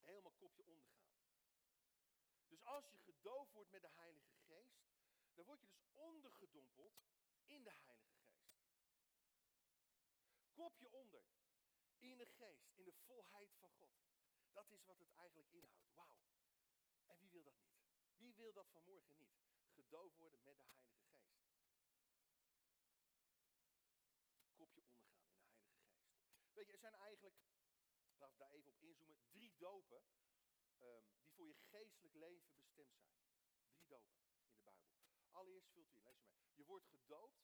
Helemaal 0.00 0.32
kopje 0.32 0.64
ondergaan. 0.64 1.10
Dus 2.48 2.64
als 2.64 2.90
je 2.90 2.98
gedoofd 2.98 3.52
wordt 3.52 3.70
met 3.70 3.82
de 3.82 3.90
Heilige 3.90 4.34
Geest, 4.34 4.80
dan 5.34 5.44
word 5.44 5.60
je 5.60 5.68
dus 5.68 5.84
ondergedompeld 5.94 6.94
in 7.44 7.62
de 7.62 7.72
Heilige 7.72 8.18
Geest. 8.18 8.60
Kopje 10.52 10.90
onder, 10.90 11.24
in 11.98 12.18
de 12.18 12.26
geest, 12.26 12.70
in 12.74 12.84
de 12.84 12.92
volheid 12.92 13.54
van 13.58 13.70
God. 13.70 13.92
Dat 14.52 14.70
is 14.70 14.84
wat 14.84 14.98
het 14.98 15.12
eigenlijk 15.12 15.50
inhoudt. 15.50 15.94
Wauw. 15.94 16.16
En 17.06 17.18
wie 17.18 17.30
wil 17.30 17.42
dat 17.42 17.58
niet? 17.58 17.80
Wie 18.16 18.34
wil 18.34 18.52
dat 18.52 18.70
vanmorgen 18.70 19.16
niet? 19.16 19.38
Gedoofd 19.74 20.16
worden 20.16 20.42
met 20.42 20.56
de 20.56 20.62
Heilige 20.62 20.98
Geest. 20.98 21.10
Kopje 24.60 24.82
ondergaan 24.82 25.24
in 25.24 25.42
de 25.42 25.48
Heilige 25.48 25.88
Geest. 25.88 26.49
Weet 26.60 26.68
je, 26.68 26.74
er 26.74 26.88
zijn 26.90 26.94
eigenlijk, 26.94 27.34
laten 28.18 28.38
we 28.38 28.44
daar 28.44 28.52
even 28.52 28.72
op 28.72 28.80
inzoomen, 28.80 29.16
drie 29.30 29.52
dopen 29.58 30.02
um, 30.80 31.04
die 31.18 31.30
voor 31.30 31.48
je 31.48 31.54
geestelijk 31.54 32.14
leven 32.14 32.54
bestemd 32.56 32.96
zijn. 32.96 33.22
Drie 33.68 33.86
dopen 33.88 34.18
in 34.44 34.52
de 34.52 34.60
Bijbel. 34.62 34.92
Allereerst 35.30 35.70
vult 35.70 35.90
u 35.90 35.96
in, 35.96 36.02
lees 36.04 36.22
je 36.22 36.30
mee. 36.30 36.52
Je 36.54 36.64
wordt 36.64 36.86
gedoopt 36.86 37.40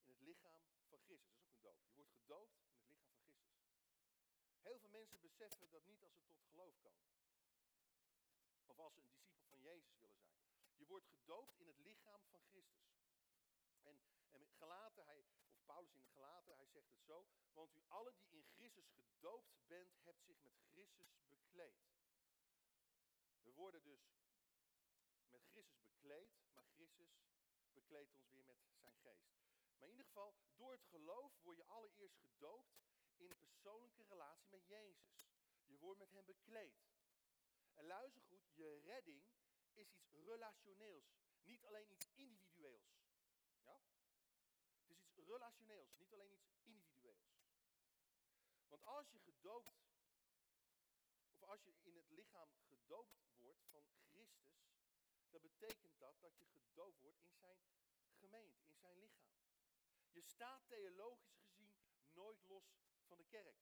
in 0.00 0.08
het 0.08 0.20
lichaam 0.20 0.62
van 0.88 1.00
Christus. 1.00 1.60
Dat 1.60 1.74
is 1.74 1.96
ook 1.96 2.12
een 2.12 2.26
doop. 2.26 2.50
Je 2.58 2.64
wordt 2.64 2.90
gedoopt 2.90 3.06
in 3.06 3.14
het 3.14 3.24
lichaam 3.24 3.56
van 3.56 3.58
Christus. 3.58 3.86
Heel 4.62 4.78
veel 4.78 4.90
mensen 4.90 5.20
beseffen 5.20 5.70
dat 5.70 5.84
niet 5.84 6.02
als 6.02 6.14
ze 6.14 6.24
tot 6.26 6.42
geloof 6.50 6.78
komen. 6.80 7.08
Of 8.66 8.78
als 8.78 8.94
ze 8.94 9.00
een 9.00 9.08
discipel 9.08 9.46
van 9.48 9.60
Jezus 9.60 9.98
willen 9.98 10.18
zijn. 10.18 10.40
Je 10.76 10.86
wordt 10.86 11.06
gedoopt 11.06 11.58
in 11.58 11.66
het 11.66 11.78
lichaam 11.78 12.22
van 12.30 12.42
Christus. 12.48 12.96
En, 13.82 14.00
en 14.30 14.46
Galaten, 14.46 15.04
hij, 15.04 15.24
Paulus 15.68 15.92
in 15.92 16.00
de 16.00 16.08
Galaten, 16.08 16.56
hij 16.56 16.66
zegt 16.66 16.90
het 16.90 17.02
zo. 17.02 17.26
Want 17.52 17.74
u 17.74 17.82
allen 17.88 18.14
die 18.30 18.40
in 18.40 18.48
Christus 18.54 18.88
gedoopt 18.90 19.66
bent, 19.66 19.94
hebt 20.02 20.22
zich 20.24 20.40
met 20.42 20.52
Christus 20.70 21.10
bekleed. 21.28 21.80
We 23.42 23.52
worden 23.52 23.82
dus 23.82 24.00
met 25.28 25.42
Christus 25.50 25.82
bekleed, 25.82 26.30
maar 26.52 26.64
Christus 26.64 27.10
bekleedt 27.72 28.12
ons 28.12 28.30
weer 28.30 28.44
met 28.44 28.58
zijn 28.60 28.94
geest. 28.94 29.36
Maar 29.78 29.88
in 29.88 29.94
ieder 29.94 30.06
geval, 30.06 30.36
door 30.56 30.72
het 30.72 30.84
geloof 30.84 31.32
word 31.42 31.56
je 31.56 31.64
allereerst 31.64 32.18
gedoopt 32.18 32.78
in 33.16 33.30
een 33.30 33.40
persoonlijke 33.40 34.02
relatie 34.02 34.48
met 34.50 34.66
Jezus. 34.66 35.26
Je 35.64 35.78
wordt 35.78 35.98
met 35.98 36.12
hem 36.12 36.24
bekleed. 36.24 36.88
En 37.74 37.84
luister 37.84 38.22
goed, 38.22 38.54
je 38.54 38.80
redding 38.84 39.22
is 39.72 39.92
iets 39.94 40.12
relationeels. 40.12 41.16
Niet 41.42 41.64
alleen 41.64 41.92
iets 41.92 42.10
individueels. 42.14 42.98
Ja? 43.62 43.80
Het 44.78 44.90
is 44.90 45.02
iets 45.02 45.17
relationeels, 45.28 45.94
niet 45.94 46.12
alleen 46.12 46.32
iets 46.32 46.58
individueels. 46.62 47.38
Want 48.68 48.84
als 48.84 49.10
je 49.10 49.18
gedoopt, 49.18 49.76
of 51.28 51.42
als 51.42 51.62
je 51.64 51.74
in 51.82 51.96
het 51.96 52.10
lichaam 52.10 52.50
gedoopt 52.68 53.18
wordt 53.36 53.64
van 53.70 53.86
Christus, 54.10 54.58
dan 55.30 55.40
betekent 55.42 55.98
dat 55.98 56.20
dat 56.20 56.38
je 56.38 56.46
gedoopt 56.46 57.00
wordt 57.00 57.20
in 57.20 57.34
zijn 57.34 57.58
gemeente, 58.18 58.64
in 58.64 58.76
zijn 58.76 58.98
lichaam. 58.98 59.36
Je 60.10 60.22
staat 60.22 60.68
theologisch 60.68 61.36
gezien 61.36 61.76
nooit 62.12 62.44
los 62.46 62.78
van 63.06 63.18
de 63.18 63.24
kerk. 63.24 63.56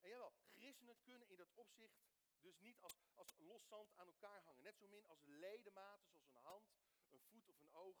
En 0.00 0.08
jawel, 0.08 0.32
christenen 0.52 1.00
kunnen 1.00 1.28
in 1.28 1.36
dat 1.36 1.52
opzicht 1.54 2.08
dus 2.40 2.58
niet 2.58 2.80
als, 2.80 2.98
als 3.14 3.36
los 3.38 3.66
zand 3.66 3.92
aan 3.96 4.06
elkaar 4.06 4.42
hangen. 4.42 4.62
Net 4.62 4.78
zo 4.78 4.86
min 4.88 5.06
als 5.06 5.24
ledematen 5.24 6.08
zoals 6.08 6.28
een 6.28 6.36
hand, 6.36 6.72
een 7.08 7.20
voet 7.20 7.48
of 7.48 7.60
een 7.60 7.72
oog 7.72 7.96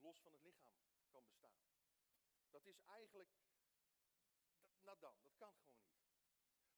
los 0.00 0.20
van 0.20 0.32
het 0.32 0.42
lichaam 0.42 0.74
kan 1.10 1.24
bestaan. 1.24 1.58
Dat 2.50 2.66
is 2.66 2.80
eigenlijk, 2.82 3.30
dat, 4.80 5.00
dan, 5.00 5.14
dat 5.22 5.36
kan 5.36 5.54
gewoon 5.54 5.78
niet. 5.78 5.98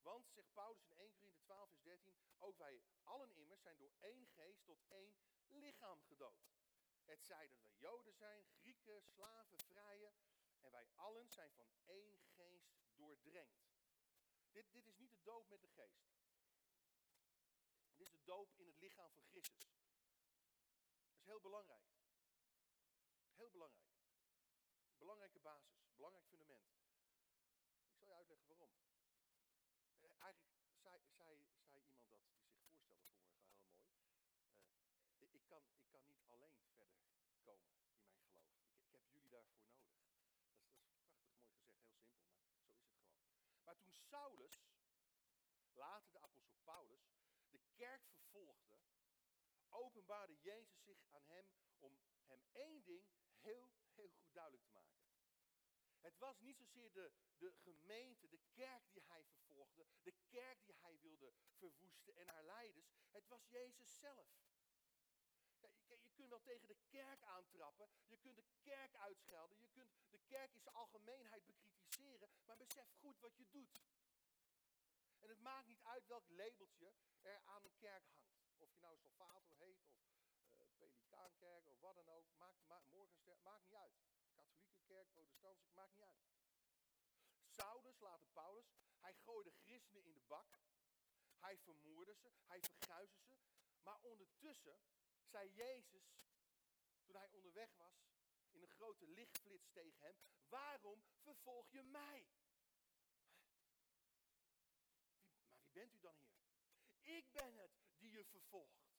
Want, 0.01 0.31
zegt 0.31 0.53
Paulus 0.53 0.85
in 0.85 0.97
1 0.97 1.15
Corinthië 1.15 1.43
12 1.43 1.69
vers 1.69 1.83
13, 1.83 2.17
ook 2.39 2.59
wij 2.59 2.83
allen 3.03 3.35
immers 3.35 3.63
zijn 3.63 3.79
door 3.79 3.93
één 4.01 4.27
geest 4.27 4.65
tot 4.65 4.85
één 4.89 5.17
lichaam 5.47 6.03
gedoopt. 6.03 6.51
Het 7.05 7.25
zij 7.25 7.49
dat 7.49 7.63
wij 7.63 7.73
Joden 7.75 8.15
zijn, 8.15 8.47
Grieken, 8.61 9.03
slaven, 9.03 9.59
vrije. 9.59 10.13
En 10.61 10.71
wij 10.71 10.89
allen 10.95 11.31
zijn 11.31 11.53
van 11.53 11.67
één 11.85 12.19
geest 12.37 12.73
doordrenkt. 12.95 13.71
Dit, 14.51 14.73
dit 14.73 14.87
is 14.87 14.97
niet 14.97 15.11
de 15.11 15.23
doop 15.23 15.49
met 15.49 15.61
de 15.61 15.69
geest. 15.69 16.13
gedoopt 18.23 18.59
in 18.59 18.67
het 18.67 18.79
lichaam 18.79 19.13
van 19.13 19.25
Christus. 19.25 19.65
Dat 21.05 21.17
is 21.17 21.25
heel 21.25 21.41
belangrijk. 21.41 21.92
Heel 23.43 23.51
belangrijk. 23.51 23.91
Belangrijke 24.99 25.39
basis, 25.39 25.91
belangrijk 25.97 26.27
fundament. 26.27 26.67
Ik 27.85 27.95
zal 27.95 28.07
je 28.07 28.15
uitleggen 28.15 28.49
waarom. 28.49 28.73
Eh, 30.01 30.11
eigenlijk 30.19 30.55
zei, 30.83 31.01
zei, 31.11 31.11
zei 31.11 31.37
iemand 31.39 31.73
dat 31.73 31.85
die 31.85 31.95
zich 31.95 32.05
voorstelde 32.07 32.43
vanmorgen 32.51 32.79
heel 32.79 33.03
mooi. 33.03 33.35
Uh, 35.19 35.35
ik, 35.35 35.45
kan, 35.47 35.63
ik 35.77 35.89
kan 35.91 36.03
niet 36.05 36.31
alleen 36.31 36.55
verder 36.55 36.75
komen 36.75 37.03
in 37.07 37.23
mijn 37.23 37.35
geloof. 37.39 37.65
Ik, 38.43 38.71
ik 38.81 38.91
heb 38.91 39.03
jullie 39.11 39.31
daarvoor 39.31 39.63
nodig. 39.63 39.95
Dat 39.95 40.07
is, 40.07 40.23
dat 40.23 40.53
is 40.53 40.85
prachtig 40.85 40.95
mooi 40.95 41.35
gezegd, 41.35 41.59
heel 41.65 41.83
simpel, 41.83 42.43
maar 42.43 42.47
zo 42.47 42.61
is 42.61 42.67
het 42.67 42.79
gewoon. 42.79 43.65
Maar 43.65 43.79
toen 43.79 43.95
Saulus, 43.95 44.71
later 45.73 46.13
de 46.13 46.21
apostel 46.21 46.59
Paulus, 46.65 47.15
de 47.51 47.61
kerk 47.75 48.07
vervolgde, 48.07 48.79
openbaarde 49.69 50.37
Jezus 50.41 50.83
zich 50.83 51.05
aan 51.11 51.25
hem 51.25 51.47
om 51.79 51.99
hem 52.25 52.45
één 52.53 52.85
ding 52.85 53.21
heel, 53.43 53.71
goed 53.95 54.13
duidelijk 54.33 54.65
te 54.65 54.71
maken. 54.71 55.03
Het 56.01 56.19
was 56.19 56.41
niet 56.41 56.57
zozeer 56.57 56.93
de, 56.93 57.13
de 57.39 57.53
gemeente, 57.53 58.29
de 58.29 58.41
kerk 58.53 58.93
die 58.93 59.03
hij 59.07 59.25
vervolgde, 59.25 59.87
de 60.03 60.15
kerk 60.29 60.65
die 60.65 60.77
hij 60.81 60.99
wilde 61.01 61.33
verwoesten 61.59 62.17
en 62.17 62.29
haar 62.29 62.45
leiders. 62.45 62.93
Het 63.11 63.29
was 63.29 63.49
Jezus 63.49 63.99
zelf. 63.99 64.29
Ja, 65.59 65.71
je, 65.87 65.99
je, 66.03 66.13
kunt 66.15 66.29
wel 66.29 66.43
tegen 66.43 66.69
de 66.69 66.77
kerk 66.89 67.23
aantrappen, 67.23 67.89
je 68.07 68.19
kunt 68.19 68.37
de 68.37 68.45
kerk 68.61 68.95
uitschelden, 68.95 69.61
je 69.61 69.69
kunt 69.69 69.93
de 70.11 70.19
kerk 70.19 70.55
in 70.55 70.61
zijn 70.61 70.75
algemeenheid 70.75 71.45
bekritiseren, 71.47 72.29
maar 72.45 72.57
besef 72.57 72.89
goed 73.01 73.21
wat 73.21 73.37
je 73.37 73.51
doet. 73.51 73.83
En 75.19 75.29
het 75.29 75.41
maakt 75.41 75.67
niet 75.67 75.83
uit 75.83 76.07
welk 76.07 76.29
labeltje 76.29 76.93
er 77.21 77.41
aan 77.45 77.65
een 77.65 77.77
kerk 77.77 78.07
hangt. 78.07 78.43
Of 78.57 78.73
je 78.73 78.81
nou 78.81 78.97
Salvator 78.99 79.57
heet, 79.57 79.83
of 80.15 80.22
Pelikaankerk, 80.83 81.69
of 81.69 81.81
wat 81.81 81.95
dan 81.95 82.09
ook, 82.09 82.27
maakt, 82.37 82.67
ma 82.67 82.83
maakt 83.43 83.65
niet 83.65 83.75
uit 83.75 83.93
kerk, 84.93 85.13
protestants, 85.13 85.71
maakt 85.73 85.95
niet 85.97 86.05
uit. 86.05 86.21
Saulus, 87.47 88.01
later 88.01 88.27
Paulus, 88.33 88.67
hij 88.99 89.15
gooide 89.15 89.53
christenen 89.61 90.05
in 90.05 90.13
de 90.13 90.21
bak. 90.21 90.61
Hij 91.39 91.59
vermoorde 91.59 92.15
ze, 92.15 92.31
hij 92.47 92.61
verguisde 92.61 93.23
ze. 93.23 93.37
Maar 93.83 93.99
ondertussen 94.01 94.81
zei 95.25 95.53
Jezus, 95.53 96.21
toen 97.05 97.17
hij 97.17 97.29
onderweg 97.29 97.75
was, 97.77 98.11
in 98.51 98.63
een 98.63 98.69
grote 98.69 99.07
lichtflits 99.07 99.71
tegen 99.71 100.01
hem, 100.01 100.17
waarom 100.49 101.05
vervolg 101.21 101.71
je 101.71 101.83
mij? 101.83 102.27
maar 105.49 105.59
wie 105.61 105.71
bent 105.73 105.95
u 105.95 106.01
dan, 106.01 106.17
Heer? 106.17 107.17
Ik 107.17 107.33
ben 107.33 107.55
het 107.55 107.73
die 107.99 108.11
je 108.11 108.25
vervolgt. 108.25 108.92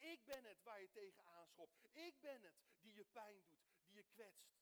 Ik 0.00 0.24
ben 0.24 0.44
het 0.44 0.62
waar 0.62 0.80
je 0.80 0.90
tegen 0.90 1.24
aanschopt. 1.24 1.78
Ik 1.92 2.20
ben 2.20 2.42
het 2.42 2.54
die 2.80 2.94
je 2.94 3.04
pijn 3.04 3.44
doet, 3.48 3.70
die 3.84 3.94
je 3.94 4.04
kwetst. 4.04 4.60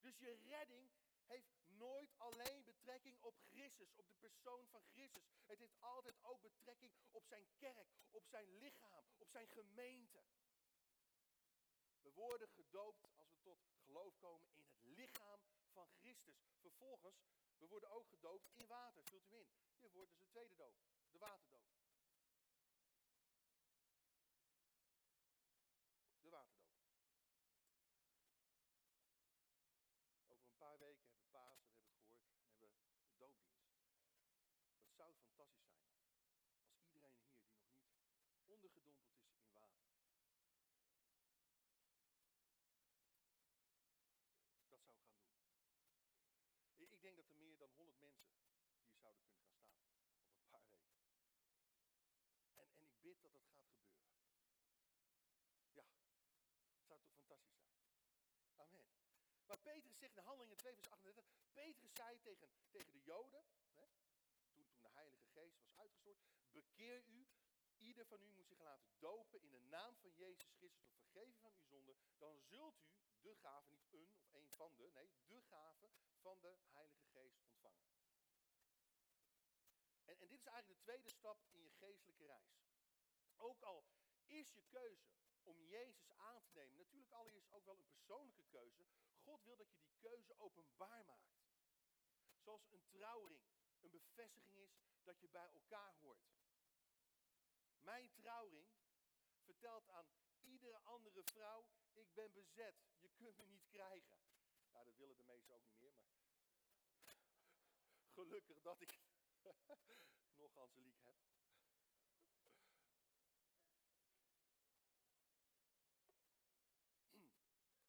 Dus 0.00 0.18
je 0.18 0.32
redding 0.34 0.90
heeft 1.26 1.52
nooit 1.66 2.18
alleen 2.18 2.64
betrekking 2.64 3.16
op 3.20 3.34
Christus, 3.50 3.94
op 3.94 4.06
de 4.08 4.16
persoon 4.18 4.66
van 4.68 4.82
Christus. 4.90 5.22
Het 5.46 5.58
heeft 5.58 5.80
altijd 5.80 6.22
ook 6.22 6.40
betrekking 6.40 6.92
op 7.10 7.26
zijn 7.26 7.46
kerk, 7.56 7.88
op 8.10 8.26
zijn 8.26 8.58
lichaam, 8.58 9.04
op 9.18 9.30
zijn 9.30 9.48
gemeente. 9.48 10.24
We 12.00 12.12
worden 12.12 12.48
gedoopt 12.48 13.06
als 13.14 13.30
we 13.30 13.40
tot 13.42 13.58
geloof 13.84 14.18
komen 14.18 14.48
in 14.54 14.66
het 14.66 14.82
lichaam 14.82 15.40
van 15.72 15.90
Christus. 15.98 16.34
Vervolgens, 16.60 17.22
we 17.56 17.66
worden 17.66 17.90
ook 17.90 18.08
gedoopt 18.08 18.48
in 18.52 18.66
water. 18.66 19.04
Vult 19.04 19.30
u 19.30 19.36
in. 19.36 19.48
Hier 19.78 19.90
wordt 19.90 20.10
dus 20.10 20.18
de 20.18 20.28
tweede 20.28 20.54
doop, 20.54 20.74
de 21.10 21.18
waterdoop. 21.18 21.72
zou 35.02 35.14
fantastisch 35.14 35.70
zijn 35.70 35.88
als 35.96 36.08
iedereen 36.14 36.68
hier 36.70 36.90
die 36.90 37.00
nog 37.00 37.14
niet 37.18 38.42
ondergedompeld 38.46 39.16
is 39.26 39.38
in 39.40 39.52
water. 39.52 39.86
Dat 44.70 44.80
zou 44.82 44.82
gaan 44.82 44.96
doen. 45.00 45.30
Ik 46.76 47.01
dat 47.14 47.28
er 47.28 47.36
meer 47.36 47.58
dan 47.58 47.70
100 47.76 47.98
mensen 47.98 48.28
hier 48.28 48.98
zouden 49.00 49.22
kunnen 49.24 49.44
gaan 49.44 49.58
staan. 49.58 49.92
Op 50.24 50.36
een 50.36 50.48
paar 50.50 50.66
weken. 50.68 51.00
En, 52.54 52.68
en 52.72 52.82
ik 52.82 53.00
bid 53.00 53.22
dat 53.22 53.32
dat 53.32 53.46
gaat 53.46 53.68
gebeuren. 53.68 54.14
Ja, 55.72 55.84
het 56.74 56.86
zou 56.86 57.00
toch 57.00 57.12
fantastisch 57.12 57.60
zijn. 57.60 57.80
Amen. 58.56 58.86
Maar 59.46 59.58
Petrus 59.58 59.98
zegt 59.98 60.16
in 60.16 60.22
Handelingen 60.22 60.56
2 60.56 60.74
vers 60.74 60.88
38. 60.88 61.24
Petrus 61.52 61.94
zei 61.94 62.20
tegen, 62.20 62.48
tegen 62.70 62.92
de 62.92 63.02
Joden 63.02 63.44
Geest 65.32 65.58
was 65.58 65.74
uitgestort. 65.74 66.20
Bekeer 66.50 67.04
u. 67.06 67.28
Ieder 67.78 68.06
van 68.06 68.22
u 68.22 68.28
moet 68.30 68.48
zich 68.48 68.60
laten 68.60 68.90
dopen 68.98 69.42
in 69.42 69.50
de 69.50 69.60
naam 69.60 69.96
van 69.96 70.10
Jezus 70.14 70.52
Christus 70.56 70.94
tot 71.10 71.36
vergeving 71.40 71.98
van 71.98 72.06
uw 72.06 72.14
zonde. 72.14 72.32
Dan 72.32 72.40
zult 72.40 72.80
u 72.80 73.11
de 73.22 73.34
gave, 73.34 73.70
niet 73.70 73.92
een 73.92 74.10
of 74.14 74.32
een 74.32 74.48
van 74.56 74.74
de, 74.76 74.90
nee, 74.94 75.10
de 75.26 75.42
gave 75.42 75.90
van 76.20 76.40
de 76.40 76.56
Heilige 76.72 77.04
Geest 77.04 77.40
ontvangen. 77.40 77.86
En, 80.04 80.18
en 80.20 80.28
dit 80.28 80.40
is 80.40 80.46
eigenlijk 80.46 80.78
de 80.78 80.84
tweede 80.84 81.08
stap 81.08 81.44
in 81.50 81.62
je 81.62 81.70
geestelijke 81.70 82.26
reis. 82.26 82.62
Ook 83.36 83.62
al 83.62 83.84
is 84.26 84.52
je 84.52 84.62
keuze 84.62 85.12
om 85.42 85.64
Jezus 85.64 86.10
aan 86.16 86.42
te 86.42 86.52
nemen, 86.52 86.76
natuurlijk 86.76 87.12
allereerst 87.12 87.52
ook 87.52 87.64
wel 87.64 87.78
een 87.78 87.88
persoonlijke 87.88 88.44
keuze. 88.44 88.86
God 89.22 89.42
wil 89.42 89.56
dat 89.56 89.72
je 89.72 89.80
die 89.80 89.94
keuze 89.98 90.38
openbaar 90.38 91.04
maakt. 91.04 91.40
Zoals 92.38 92.70
een 92.70 92.86
trouwring 92.88 93.42
een 93.80 93.90
bevestiging 93.90 94.56
is 94.56 94.80
dat 95.02 95.20
je 95.20 95.28
bij 95.28 95.48
elkaar 95.48 95.94
hoort. 96.00 96.32
Mijn 97.78 98.12
trouwring 98.12 98.68
vertelt 99.44 99.88
aan 99.88 100.06
iedere 100.40 100.78
andere 100.78 101.22
vrouw, 101.24 101.66
ik 101.94 102.14
ben 102.14 102.32
bezet, 102.32 102.74
je 102.98 103.08
kunt 103.08 103.36
me 103.36 103.44
niet 103.46 103.66
krijgen. 103.68 104.18
Ja, 104.72 104.84
dat 104.84 104.96
willen 104.96 105.16
de 105.16 105.24
meesten 105.24 105.54
ook 105.54 105.64
niet 105.64 105.80
meer, 105.80 105.94
maar 107.04 107.20
gelukkig 108.14 108.60
dat 108.60 108.80
ik 108.80 109.00
nog 110.42 110.56
Angelique 110.58 111.04
heb. 111.04 111.16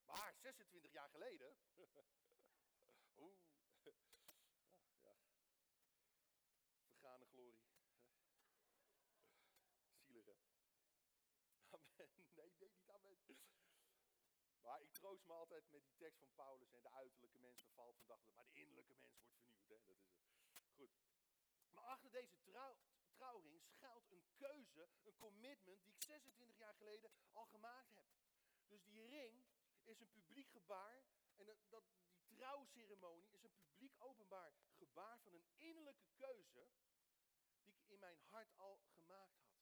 Maar 0.06 0.36
26 0.38 0.92
jaar 0.92 1.10
geleden, 1.10 1.58
oeh, 3.18 3.38
glorie. 7.24 7.64
Zielig 10.08 10.26
hè? 10.26 10.34
Amen. 11.74 11.74
Nee, 12.36 12.52
nee, 12.60 12.70
niet 13.28 13.42
amen. 13.68 13.83
Maar 14.64 14.82
ik 14.82 14.92
troost 14.92 15.26
me 15.26 15.34
altijd 15.34 15.70
met 15.70 15.86
die 15.86 15.96
tekst 15.96 16.20
van 16.20 16.34
Paulus 16.36 16.74
en 16.74 16.82
de 16.82 16.92
uiterlijke 16.92 17.38
mens 17.38 17.64
vervalt 17.64 17.98
van 17.98 18.08
dag 18.08 18.22
tot 18.24 18.36
Maar 18.36 18.46
de 18.46 18.60
innerlijke 18.60 18.94
mens 18.94 19.18
wordt 19.18 19.30
vernieuwd. 19.40 19.68
Hè? 19.68 19.68
Dat 19.68 19.88
is 19.88 19.88
het. 19.88 20.22
Goed. 20.76 20.92
Maar 21.72 21.84
achter 21.84 22.12
deze 22.12 22.42
trouw, 22.42 22.78
trouwring 23.12 23.62
schuilt 23.64 24.12
een 24.12 24.26
keuze, 24.36 24.90
een 25.04 25.18
commitment 25.18 25.84
die 25.84 25.94
ik 25.94 26.02
26 26.02 26.58
jaar 26.58 26.74
geleden 26.74 27.12
al 27.32 27.46
gemaakt 27.46 27.94
heb. 27.94 28.08
Dus 28.68 28.84
die 28.84 29.06
ring 29.06 29.46
is 29.84 30.00
een 30.00 30.12
publiek 30.12 30.50
gebaar 30.50 31.04
en 31.36 31.46
dat, 31.46 31.58
dat, 31.70 31.84
die 32.08 32.36
trouwceremonie 32.36 33.32
is 33.32 33.44
een 33.44 33.56
publiek 33.56 33.96
openbaar 33.98 34.54
gebaar 34.78 35.20
van 35.20 35.34
een 35.34 35.48
innerlijke 35.58 36.06
keuze 36.16 36.70
die 37.64 37.74
ik 37.74 37.90
in 37.90 38.00
mijn 38.00 38.20
hart 38.20 38.58
al 38.58 38.82
gemaakt 38.94 39.40
had. 39.40 39.62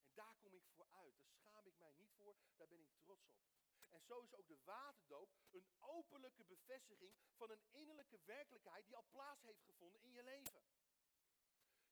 En 0.00 0.14
daar 0.14 0.36
kom 0.38 0.54
ik 0.54 0.66
voor 0.66 0.86
uit. 0.90 1.20
Daar 1.20 1.32
schaam 1.32 1.66
ik 1.66 1.78
mij 1.78 1.92
niet 1.92 2.12
voor, 2.12 2.36
daar 2.56 2.68
ben 2.68 2.80
ik 2.80 2.90
trots 2.96 3.26
op. 3.26 3.67
En 3.90 4.02
zo 4.02 4.20
is 4.20 4.34
ook 4.34 4.48
de 4.48 4.58
waterdoop 4.64 5.30
een 5.50 5.66
openlijke 5.80 6.44
bevestiging 6.44 7.14
van 7.36 7.50
een 7.50 7.62
innerlijke 7.70 8.18
werkelijkheid 8.24 8.86
die 8.86 8.96
al 8.96 9.06
plaats 9.10 9.42
heeft 9.42 9.62
gevonden 9.62 10.02
in 10.02 10.12
je 10.12 10.22
leven. 10.22 10.62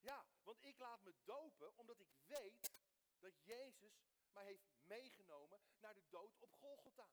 Ja, 0.01 0.27
want 0.43 0.65
ik 0.65 0.79
laat 0.79 1.03
me 1.03 1.15
dopen 1.25 1.77
omdat 1.77 2.01
ik 2.01 2.09
weet 2.27 2.71
dat 3.19 3.45
Jezus 3.45 4.07
mij 4.33 4.45
heeft 4.45 4.67
meegenomen 4.85 5.61
naar 5.81 5.95
de 5.95 6.09
dood 6.09 6.37
op 6.39 6.53
Golgotha. 6.53 7.09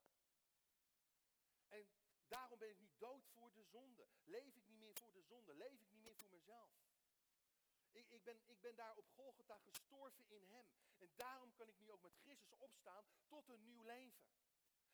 En 1.68 1.88
daarom 2.28 2.60
ben 2.60 2.70
ik 2.70 2.80
niet 2.80 3.00
dood 3.00 3.28
voor 3.28 3.54
de 3.54 3.64
zonde. 3.64 4.08
Leef 4.24 4.56
ik 4.56 4.68
niet 4.68 4.80
meer 4.80 4.96
voor 4.96 5.14
de 5.14 5.22
zonde. 5.22 5.54
Leef 5.54 5.82
ik 5.82 5.92
niet 5.92 6.04
meer 6.04 6.16
voor 6.16 6.30
mezelf. 6.30 6.72
Ik, 7.92 8.10
ik, 8.10 8.24
ben, 8.24 8.42
ik 8.46 8.62
ben 8.62 8.76
daar 8.76 8.98
op 8.98 9.10
Golgotha 9.10 9.58
gestorven 9.58 10.30
in 10.30 10.44
hem. 10.44 10.66
En 10.98 11.12
daarom 11.16 11.54
kan 11.54 11.68
ik 11.68 11.80
nu 11.80 11.92
ook 11.92 12.02
met 12.02 12.18
Christus 12.22 12.54
opstaan 12.60 13.06
tot 13.28 13.50
een 13.50 13.64
nieuw 13.64 13.84
leven. 13.84 14.24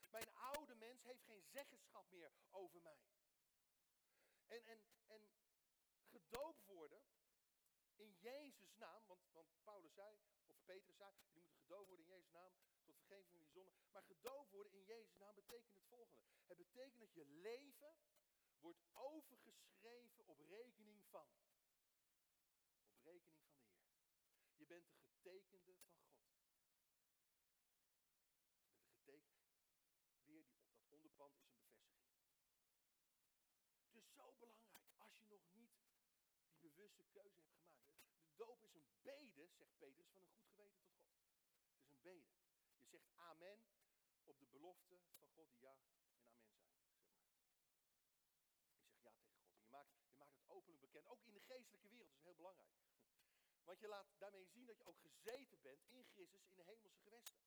Mijn 0.10 0.34
oude 0.34 0.76
mens 0.76 1.04
heeft 1.04 1.24
geen 1.24 1.44
zeggenschap 1.44 2.10
meer 2.10 2.32
over 2.52 2.82
mij. 2.82 3.00
En, 4.46 4.66
en, 4.66 4.84
en 5.08 5.30
gedoopt 6.10 6.66
worden 6.66 7.04
in 7.96 8.18
Jezus' 8.20 8.76
naam, 8.76 9.06
want, 9.08 9.22
want 9.32 9.64
Paulus 9.64 9.94
zei, 9.94 10.20
of 10.46 10.64
Petrus 10.64 10.96
zei, 10.96 11.14
jullie 11.32 11.50
moeten 11.50 11.62
gedoopt 11.62 11.88
worden 11.88 12.06
in 12.06 12.12
Jezus' 12.14 12.32
naam 12.32 12.54
tot 12.84 12.98
vergeving 12.98 13.30
van 13.30 13.40
die 13.40 13.50
zonde. 13.50 13.72
Maar 13.92 14.04
gedoopt 14.04 14.52
worden 14.52 14.74
in 14.74 14.86
Jezus' 14.86 15.18
naam 15.18 15.36
betekent 15.36 15.74
het 15.74 15.86
volgende. 15.86 16.22
Het 16.46 16.58
betekent 16.58 17.00
dat 17.00 17.14
je 17.14 17.26
leven 17.26 17.98
wordt 18.60 18.84
overgeschreven 18.94 20.26
op 20.26 20.40
rekening 20.40 21.06
van. 21.10 21.28
Op 22.88 23.02
rekening 23.04 23.40
van 23.40 23.52
de 23.52 23.66
Heer. 23.66 23.88
Je 24.56 24.66
bent 24.66 24.88
de 24.88 24.96
getekende 24.96 25.60
van 25.60 25.76
God. 25.76 26.02
Je 28.94 29.04
bent 29.06 29.24
de 29.24 29.36
getekende. 29.36 29.48
Weer 30.24 30.46
die, 30.88 31.09
dat 31.20 31.36
onderpand 31.36 31.48
is 31.48 31.60
een 32.00 32.42
bevestiging. 32.42 33.04
Dus 33.92 34.14
zo 34.14 34.34
belangrijk, 34.34 34.92
als 34.98 35.20
je 35.20 35.28
nog 35.28 35.52
niet 35.52 35.72
die 36.60 36.72
bewuste 36.72 37.04
keuze 37.04 37.40
hebt 37.40 37.54
gemaakt. 37.54 37.88
De 38.22 38.36
doop 38.36 38.64
is 38.64 38.76
een 38.76 38.90
bede, 39.02 39.48
zegt 39.48 39.78
Petrus, 39.78 40.10
van 40.10 40.22
een 40.22 40.28
goed 40.28 40.48
geweten 40.48 40.80
tot 40.80 40.98
God. 40.98 41.18
Het 41.72 41.82
is 41.82 41.92
een 41.92 42.02
bede. 42.02 42.34
Je 42.78 42.88
zegt 42.88 43.10
amen 43.14 43.64
op 44.24 44.40
de 44.40 44.46
belofte 44.46 45.00
van 45.18 45.30
God 45.30 45.52
die 45.52 45.60
ja 45.60 45.74
en 45.74 45.84
amen 45.84 46.10
zijn. 46.10 46.26
Je 46.26 46.40
zegt 46.40 46.58
ja 49.02 49.12
tegen 49.12 49.30
God. 49.30 49.54
En 49.54 49.62
je 49.62 49.70
maakt, 49.70 49.92
je 50.08 50.18
maakt 50.18 50.34
het 50.34 50.48
openlijk 50.48 50.82
bekend. 50.82 51.08
Ook 51.08 51.24
in 51.24 51.34
de 51.34 51.42
geestelijke 51.42 51.88
wereld 51.88 52.08
is 52.08 52.16
het 52.16 52.24
heel 52.24 52.36
belangrijk. 52.36 52.74
Want 53.68 53.80
je 53.80 53.88
laat 53.88 54.08
daarmee 54.18 54.46
zien 54.46 54.66
dat 54.66 54.78
je 54.78 54.86
ook 54.86 55.00
gezeten 55.00 55.62
bent 55.62 55.86
in 55.88 56.06
Christus 56.12 56.46
in 56.46 56.56
de 56.56 56.64
hemelse 56.64 57.00
gewesten. 57.00 57.40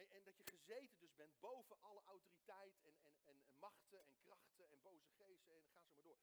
En, 0.00 0.24
dat 0.24 0.36
je 0.36 0.44
gezeten 0.46 0.98
dus 0.98 1.14
bent 1.14 1.40
boven 1.40 1.80
alle 1.80 2.02
autoriteit 2.02 2.80
en, 2.82 2.98
en, 3.02 3.16
en, 3.24 3.42
en 3.42 3.58
machten 3.58 4.04
en 4.04 4.16
krachten 4.20 4.70
en 4.70 4.80
boze 4.82 5.08
geesten 5.08 5.56
en 5.56 5.64
ga 5.64 5.82
zo 5.82 6.02
maar 6.02 6.02
door. 6.02 6.18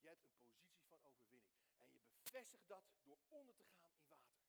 Je 0.00 0.06
hebt 0.06 0.24
een 0.24 0.34
positie 0.38 0.84
van 0.86 1.02
overwinning. 1.02 1.54
En 1.78 1.92
je 1.92 2.00
bevestigt 2.00 2.68
dat 2.68 2.84
door 3.02 3.18
onder 3.28 3.56
te 3.56 3.64
gaan 3.64 3.92
in 3.94 4.06
water. 4.08 4.42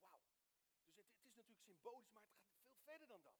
Wauw. 0.00 0.22
Dus 0.82 0.96
het, 0.96 1.06
het 1.06 1.24
is 1.24 1.34
natuurlijk 1.34 1.60
symbolisch, 1.60 2.10
maar 2.10 2.22
het 2.22 2.30
gaat 2.30 2.50
veel 2.60 2.76
verder 2.82 3.08
dan 3.08 3.22
dat. 3.22 3.36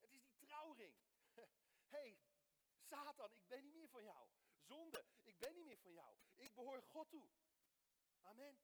Het 0.00 0.12
is 0.12 0.24
die 0.24 0.36
trouwring. 0.38 0.94
Hé, 1.34 1.42
hey, 1.96 2.18
Satan, 2.80 3.32
ik 3.32 3.46
ben 3.46 3.64
niet 3.64 3.74
meer 3.74 3.88
van 3.88 4.04
jou. 4.04 4.28
Zonde, 4.60 5.04
ik 5.22 5.38
ben 5.38 5.54
niet 5.54 5.64
meer 5.64 5.78
van 5.78 5.92
jou. 5.92 6.16
Ik 6.34 6.54
behoor 6.54 6.82
God 6.82 7.10
toe. 7.10 7.28
Amen. 8.20 8.58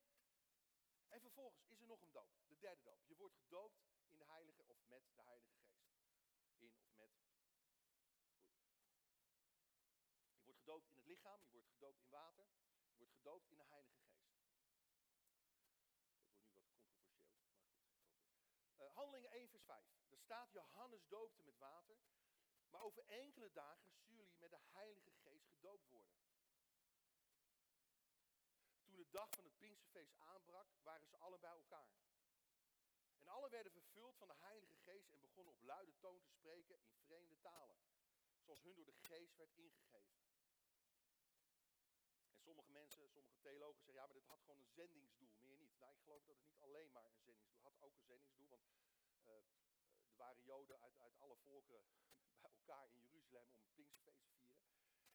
En 1.07 1.21
vervolgens 1.21 1.65
is 1.67 1.79
er 1.79 1.87
nog 1.87 2.01
een 2.01 2.11
doop, 2.11 2.29
de 2.47 2.57
derde 2.57 2.81
doop. 2.81 3.03
Je 3.05 3.15
wordt 3.15 3.35
gedoopt 3.35 3.90
Heilige, 4.41 4.63
of 4.67 4.87
met 4.87 5.03
de 5.15 5.21
Heilige 5.21 5.53
Geest. 5.53 5.91
In 6.57 6.73
of 6.79 6.93
met. 6.95 7.11
Goed. 9.13 9.39
Je 10.33 10.43
wordt 10.43 10.59
gedoopt 10.59 10.87
in 10.87 10.95
het 10.95 11.05
lichaam, 11.05 11.41
je 11.43 11.51
wordt 11.51 11.67
gedoopt 11.67 12.01
in 12.01 12.09
water, 12.09 12.47
je 12.91 12.97
wordt 12.97 13.11
gedoopt 13.11 13.49
in 13.49 13.57
de 13.57 13.63
Heilige 13.63 13.99
Geest. 13.99 14.33
Dat 14.33 14.41
wordt 14.41 14.57
nu 14.57 14.63
wat 14.63 14.73
controversieel, 14.73 15.93
maar 16.07 16.41
goed. 16.41 17.93
Uh, 18.77 18.95
Handelingen 18.95 19.31
1, 19.31 19.49
vers 19.49 19.63
5. 19.63 19.85
Er 20.09 20.17
staat: 20.17 20.51
Johannes 20.51 21.07
doopte 21.07 21.43
met 21.43 21.57
water, 21.57 21.97
maar 22.69 22.81
over 22.81 23.05
enkele 23.05 23.51
dagen 23.51 23.89
zullen 23.89 24.15
jullie 24.15 24.37
met 24.37 24.49
de 24.49 24.61
Heilige 24.61 25.11
Geest 25.11 25.47
gedoopt 25.47 25.87
worden. 25.87 26.15
Toen 28.83 28.95
de 28.95 29.09
dag 29.09 29.29
van 29.29 29.43
het 29.43 29.57
Pinksterfeest 29.57 30.15
aanbrak, 30.17 30.67
waren 30.83 31.07
ze 31.07 31.17
allen 31.17 31.39
bij 31.39 31.51
elkaar. 31.51 32.10
Alle 33.35 33.49
werden 33.49 33.71
vervuld 33.71 34.17
van 34.17 34.27
de 34.27 34.33
Heilige 34.33 34.75
Geest 34.75 35.11
en 35.11 35.19
begonnen 35.19 35.53
op 35.53 35.61
luide 35.61 35.97
toon 35.99 36.21
te 36.21 36.29
spreken 36.29 36.75
in 36.83 36.97
vreemde 37.05 37.39
talen, 37.39 37.77
zoals 38.39 38.61
hun 38.61 38.75
door 38.75 38.85
de 38.85 38.93
Geest 38.93 39.35
werd 39.35 39.53
ingegeven. 39.53 40.21
En 42.31 42.39
sommige 42.39 42.71
mensen, 42.71 43.09
sommige 43.09 43.39
theologen 43.39 43.81
zeggen, 43.81 44.01
ja, 44.01 44.05
maar 44.05 44.15
dit 44.15 44.25
had 44.25 44.41
gewoon 44.41 44.59
een 44.59 44.77
zendingsdoel, 44.81 45.35
meer 45.39 45.57
niet. 45.57 45.79
Nou, 45.79 45.93
ik 45.93 45.99
geloof 45.99 46.23
dat 46.23 46.35
het 46.35 46.45
niet 46.45 46.61
alleen 46.61 46.91
maar 46.91 47.05
een 47.05 47.19
zendingsdoel 47.19 47.63
had, 47.63 47.81
ook 47.81 47.95
een 47.95 48.03
zendingsdoel, 48.03 48.49
want 48.49 48.65
uh, 49.25 49.33
er 50.09 50.17
waren 50.17 50.43
Joden 50.43 50.79
uit, 50.79 50.97
uit 50.97 51.17
alle 51.17 51.37
volkeren 51.37 51.85
bij 52.41 52.51
elkaar 52.51 52.89
in 52.89 53.01
Jeruzalem 53.01 53.55
om 53.55 53.71
Pinksterfeest 53.73 54.23
te 54.23 54.31
vieren. 54.31 54.67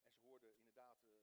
En 0.02 0.12
ze 0.12 0.20
hoorden 0.22 0.50
inderdaad 0.50 1.08
uh, 1.08 1.16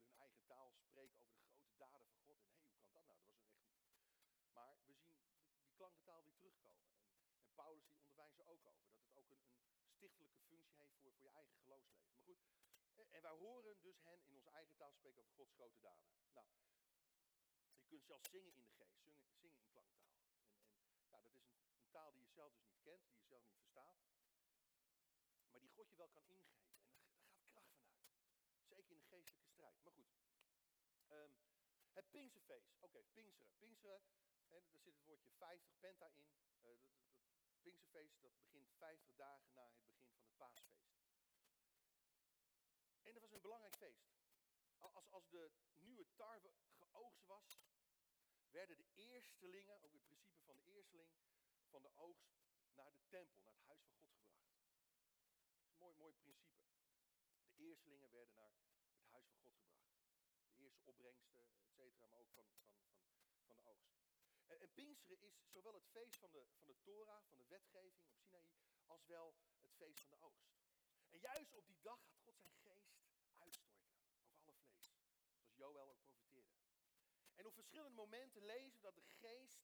hun 0.00 0.14
eigen 0.16 0.44
taal 0.46 0.72
spreken 0.72 1.20
over 1.20 1.34
de 1.34 1.44
grote 1.48 1.76
daden 1.76 2.06
van 2.06 2.18
God. 2.18 2.42
En 2.44 2.52
hé, 2.52 2.60
hey, 2.60 2.76
hoe 2.78 2.88
kan 2.90 3.06
dat 3.06 3.20
nou? 3.22 3.36
Dat 3.40 3.52
was 3.52 3.62
een 3.62 3.76
echt... 3.76 4.52
Maar 4.52 4.74
we 4.74 4.94
zien 4.94 5.00
die 5.00 5.69
klankentaal 5.80 6.22
weer 6.22 6.36
terugkomen. 6.40 6.88
En, 6.92 7.40
en 7.44 7.52
Paulus 7.54 7.86
die 7.88 8.00
onderwijst 8.00 8.38
er 8.38 8.46
ook 8.54 8.66
over. 8.66 8.88
Dat 9.12 9.22
het 9.24 9.32
ook 9.32 9.44
een, 9.44 9.44
een 9.84 9.92
stichtelijke 9.98 10.38
functie 10.48 10.76
heeft 10.78 10.94
voor, 11.00 11.12
voor 11.18 11.28
je 11.28 11.34
eigen 11.40 11.56
geloofsleven. 11.62 12.10
Maar 12.12 12.24
goed, 12.28 12.40
en, 13.00 13.06
en 13.16 13.22
wij 13.22 13.36
horen 13.46 13.80
dus 13.80 13.98
hen 14.02 14.20
in 14.24 14.34
onze 14.34 14.50
eigen 14.50 14.76
taal 14.76 14.92
spreken 14.92 15.20
over 15.20 15.34
Gods 15.34 15.52
grote 15.52 15.80
daden. 15.80 16.10
Nou, 16.32 16.46
je 17.78 17.84
kunt 17.86 18.04
zelfs 18.04 18.30
zingen 18.30 18.54
in 18.54 18.62
de 18.62 18.72
geest, 18.78 19.00
zingen, 19.02 19.24
zingen 19.42 19.58
in 19.58 19.68
klanktaal. 19.70 20.14
En, 20.16 20.84
en 20.96 21.08
ja, 21.08 21.20
dat 21.22 21.34
is 21.34 21.44
een, 21.44 21.90
taal 21.90 22.12
die 22.12 22.22
je 22.22 22.30
zelf 22.30 22.52
dus 22.52 22.66
niet 22.66 22.82
kent, 22.82 23.04
die 23.08 23.18
je 23.18 23.26
zelf 23.26 23.44
niet 23.44 23.58
verstaat. 23.58 23.98
Maar 25.50 25.60
die 25.60 25.70
God 25.70 25.90
je 25.90 25.96
wel 25.96 26.08
kan 26.08 26.24
ingeven. 26.24 26.68
Zeker 28.68 28.92
in 28.92 28.98
de 28.98 29.04
geestelijke 29.04 29.48
strijd. 29.48 29.82
Maar 29.82 29.92
goed. 29.92 30.10
Um, 31.08 31.32
het 31.92 32.10
Pinksterfeest. 32.10 32.74
Oké, 32.80 32.84
okay. 32.84 33.04
Pinksteren, 33.58 34.02
daar 34.50 34.62
zit 34.62 34.84
het 34.84 35.04
woordje 35.04 35.30
50 35.30 35.78
penta 35.78 36.10
in. 36.14 36.28
Uh, 36.62 36.78
dat, 37.62 37.74
dat, 37.90 38.06
dat 38.20 38.38
begint 38.38 38.72
50 38.76 39.14
dagen 39.14 39.52
na 39.54 39.62
het 39.62 39.74
begin 39.74 39.98
van 40.00 40.22
het 40.22 40.36
paasfeest. 40.36 40.90
En 43.02 43.12
dat 43.12 43.22
was 43.22 43.32
een 43.32 43.40
belangrijk 43.40 43.76
feest. 43.76 44.08
Als, 44.78 45.10
als 45.10 45.28
de 45.28 45.50
nieuwe 45.74 46.06
tarwe 46.14 46.54
geoogst 46.78 47.26
was, 47.26 47.60
werden 48.50 48.76
de 48.76 48.88
eerstelingen, 48.94 49.80
ook 49.82 49.92
het 49.92 50.04
principe 50.04 50.40
van 50.40 50.56
de 50.56 50.64
eersteling, 50.64 51.10
van 51.68 51.82
de 51.82 51.92
oogst 51.96 52.30
naar 52.74 52.92
de 52.92 53.02
tempel, 53.08 53.40
naar 53.42 53.54
het 53.54 53.62
huis 53.62 53.82
van 53.82 53.94
God 53.94 54.12
gebracht. 54.12 54.50
Dat 55.52 55.60
is 55.60 55.70
een 55.70 55.76
mooi, 55.76 55.94
mooi 55.94 56.14
principe. 56.14 56.62
De 57.50 57.56
eerstelingen 57.56 58.10
werden 58.10 58.34
naar 58.34 58.52
het 58.92 59.10
huis 59.10 59.26
van 59.26 59.38
God 59.40 59.54
gebracht. 59.56 59.90
De 60.50 60.58
eerste 60.58 60.82
opbrengsten, 60.84 61.46
et 61.60 61.72
cetera, 61.72 62.06
maar 62.06 62.18
ook 62.18 62.30
van, 62.30 62.46
van, 62.52 62.72
van, 62.80 63.40
van 63.46 63.56
de 63.56 63.64
oogst. 63.64 63.99
En, 64.50 64.60
en, 64.60 64.72
Pinksteren 64.72 65.22
is 65.22 65.50
zowel 65.50 65.74
het 65.74 65.86
feest 65.86 66.18
van 66.18 66.30
de, 66.32 66.46
van 66.56 66.66
de 66.66 66.76
Torah, 66.82 67.22
van 67.28 67.38
de 67.38 67.46
wetgeving 67.46 68.06
op 68.06 68.16
Sinaï, 68.16 68.50
als 68.86 69.06
wel 69.06 69.34
het 69.60 69.72
feest 69.74 70.00
van 70.00 70.10
de 70.10 70.20
oogst. 70.20 70.58
En 71.08 71.18
juist 71.18 71.54
op 71.54 71.66
die 71.66 71.80
dag 71.80 72.00
gaat 72.04 72.18
God 72.22 72.40
zijn 72.40 72.54
geest 72.54 73.00
uitstorten 73.38 73.90
over 73.90 74.10
alle 74.40 74.54
vlees. 74.58 74.92
Zoals 75.38 75.56
Joël 75.56 75.88
ook 75.88 76.00
profeteerde. 76.00 76.58
En 77.34 77.46
op 77.46 77.54
verschillende 77.54 77.94
momenten 77.94 78.42
lezen 78.44 78.76
we 78.76 78.82
dat 78.82 78.94
de 78.94 79.02
geest 79.02 79.60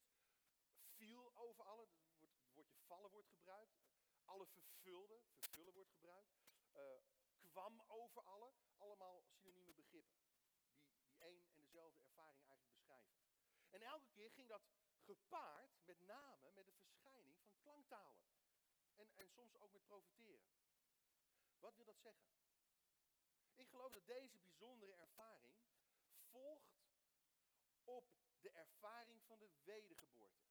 viel 0.97 1.37
over 1.37 1.65
alle. 1.65 1.89
Het 2.19 2.53
woordje 2.55 2.79
vallen 2.79 3.11
wordt 3.11 3.29
gebruikt. 3.29 3.79
Alle 4.25 4.47
vervulde, 4.47 5.23
vervullen 5.35 5.73
wordt 5.73 5.91
gebruikt. 5.91 6.35
Uh, 6.75 6.83
kwam 7.39 7.83
over 7.87 8.23
alle. 8.23 8.53
Allemaal 8.77 9.23
synonieme 9.23 9.73
begrippen. 9.73 10.17
Die, 10.19 10.97
die 10.97 11.17
één 11.19 11.47
en 11.47 11.57
dezelfde 11.57 12.01
ervaring 12.01 12.45
eigenlijk 12.47 12.71
beschrijven. 12.71 13.17
En 13.71 13.83
elke 13.83 14.06
keer 14.17 14.31
ging 14.31 14.49
dat 14.49 14.65
gepaard 15.05 15.73
met 15.85 16.01
name 16.01 16.51
met 16.51 16.67
de 16.67 16.73
verschijning 16.73 17.37
van 17.43 17.57
klanktalen. 17.63 18.27
En, 18.95 19.09
en 19.15 19.29
soms 19.29 19.59
ook 19.59 19.73
met 19.73 19.87
profiteren. 19.87 20.49
Wat 21.59 21.77
wil 21.77 21.85
dat 21.85 22.01
zeggen? 22.01 22.27
Ik 23.55 23.69
geloof 23.69 23.93
dat 23.93 24.07
deze 24.07 24.39
bijzondere 24.39 24.95
ervaring 24.95 25.55
volgt 26.31 26.77
op 27.85 28.07
de 28.41 28.51
ervaring 28.51 29.23
van 29.25 29.39
de 29.39 29.51
wedergeboorte. 29.65 30.45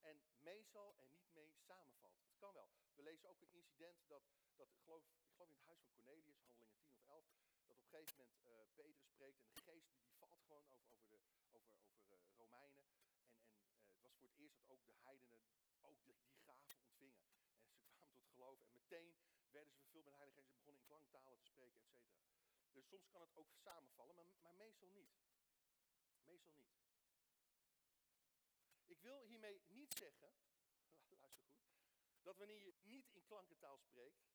En 0.00 0.22
meestal 0.38 0.96
er 0.98 1.08
niet 1.08 1.32
mee 1.32 1.52
samenvalt. 1.66 2.22
Het 2.24 2.36
kan 2.38 2.52
wel. 2.54 2.70
We 2.94 3.02
lezen 3.02 3.28
ook 3.28 3.40
een 3.40 3.52
incident 3.52 4.08
dat, 4.08 4.22
dat 4.56 4.68
geloof, 4.82 5.02
geloof 5.32 5.48
in 5.48 5.54
het 5.56 5.64
huis 5.64 5.80
van 5.80 5.92
Cornelius, 5.92 6.40
handelingen 6.42 6.80
10 6.80 6.94
of 6.94 7.04
11, 7.04 7.24
dat 7.66 7.76
op 7.76 7.82
een 7.82 7.88
gegeven 7.88 8.16
moment 8.16 8.36
uh, 8.46 8.52
Petrus 8.74 9.06
spreekt 9.06 9.42
en 9.42 9.52
de 9.52 9.60
geest 9.60 9.88
die, 9.90 10.00
die 10.02 10.16
valt 10.18 10.40
gewoon 10.46 10.64
over, 10.66 10.90
over, 10.96 11.10
de, 11.10 11.18
over, 11.52 11.70
over 11.90 12.18
uh, 12.18 12.36
Romeinen. 12.36 12.84
En, 12.84 12.96
en 13.04 13.64
uh, 13.64 13.92
het 13.92 14.02
was 14.02 14.14
voor 14.18 14.28
het 14.28 14.29
eerst 14.40 14.56
dat 14.56 14.68
ook 14.68 14.84
de 14.84 14.92
heidenen 14.92 15.40
ook 15.80 16.04
die 16.04 16.14
gaven 16.44 16.78
ontvingen. 16.78 17.24
En 18.14 18.20
ze 18.22 18.30
kwamen 18.30 18.58
tot 18.58 18.60
geloof 18.60 18.60
en 18.60 18.72
meteen 18.72 19.16
werden 19.50 19.72
ze 19.72 19.78
vervuld 19.78 20.04
met 20.04 20.14
de 20.14 20.18
en 20.20 20.46
begonnen 20.46 20.74
in 20.74 20.86
klanktalen 20.86 21.38
te 21.38 21.46
spreken, 21.46 21.82
et. 21.84 22.08
Dus 22.72 22.88
soms 22.88 23.08
kan 23.08 23.20
het 23.20 23.36
ook 23.36 23.52
samenvallen, 23.54 24.16
maar, 24.16 24.26
maar 24.42 24.54
meestal 24.54 24.88
niet. 24.88 25.12
Meestal 26.24 26.52
niet. 26.52 26.70
Ik 28.86 29.00
wil 29.00 29.22
hiermee 29.22 29.60
niet 29.66 29.94
zeggen, 29.94 30.32
luister 31.24 31.50
goed, 31.50 31.70
dat 32.22 32.36
wanneer 32.36 32.60
je 32.60 32.74
niet 32.82 33.10
in 33.12 33.24
klankentaal 33.24 33.78
spreekt, 33.78 34.30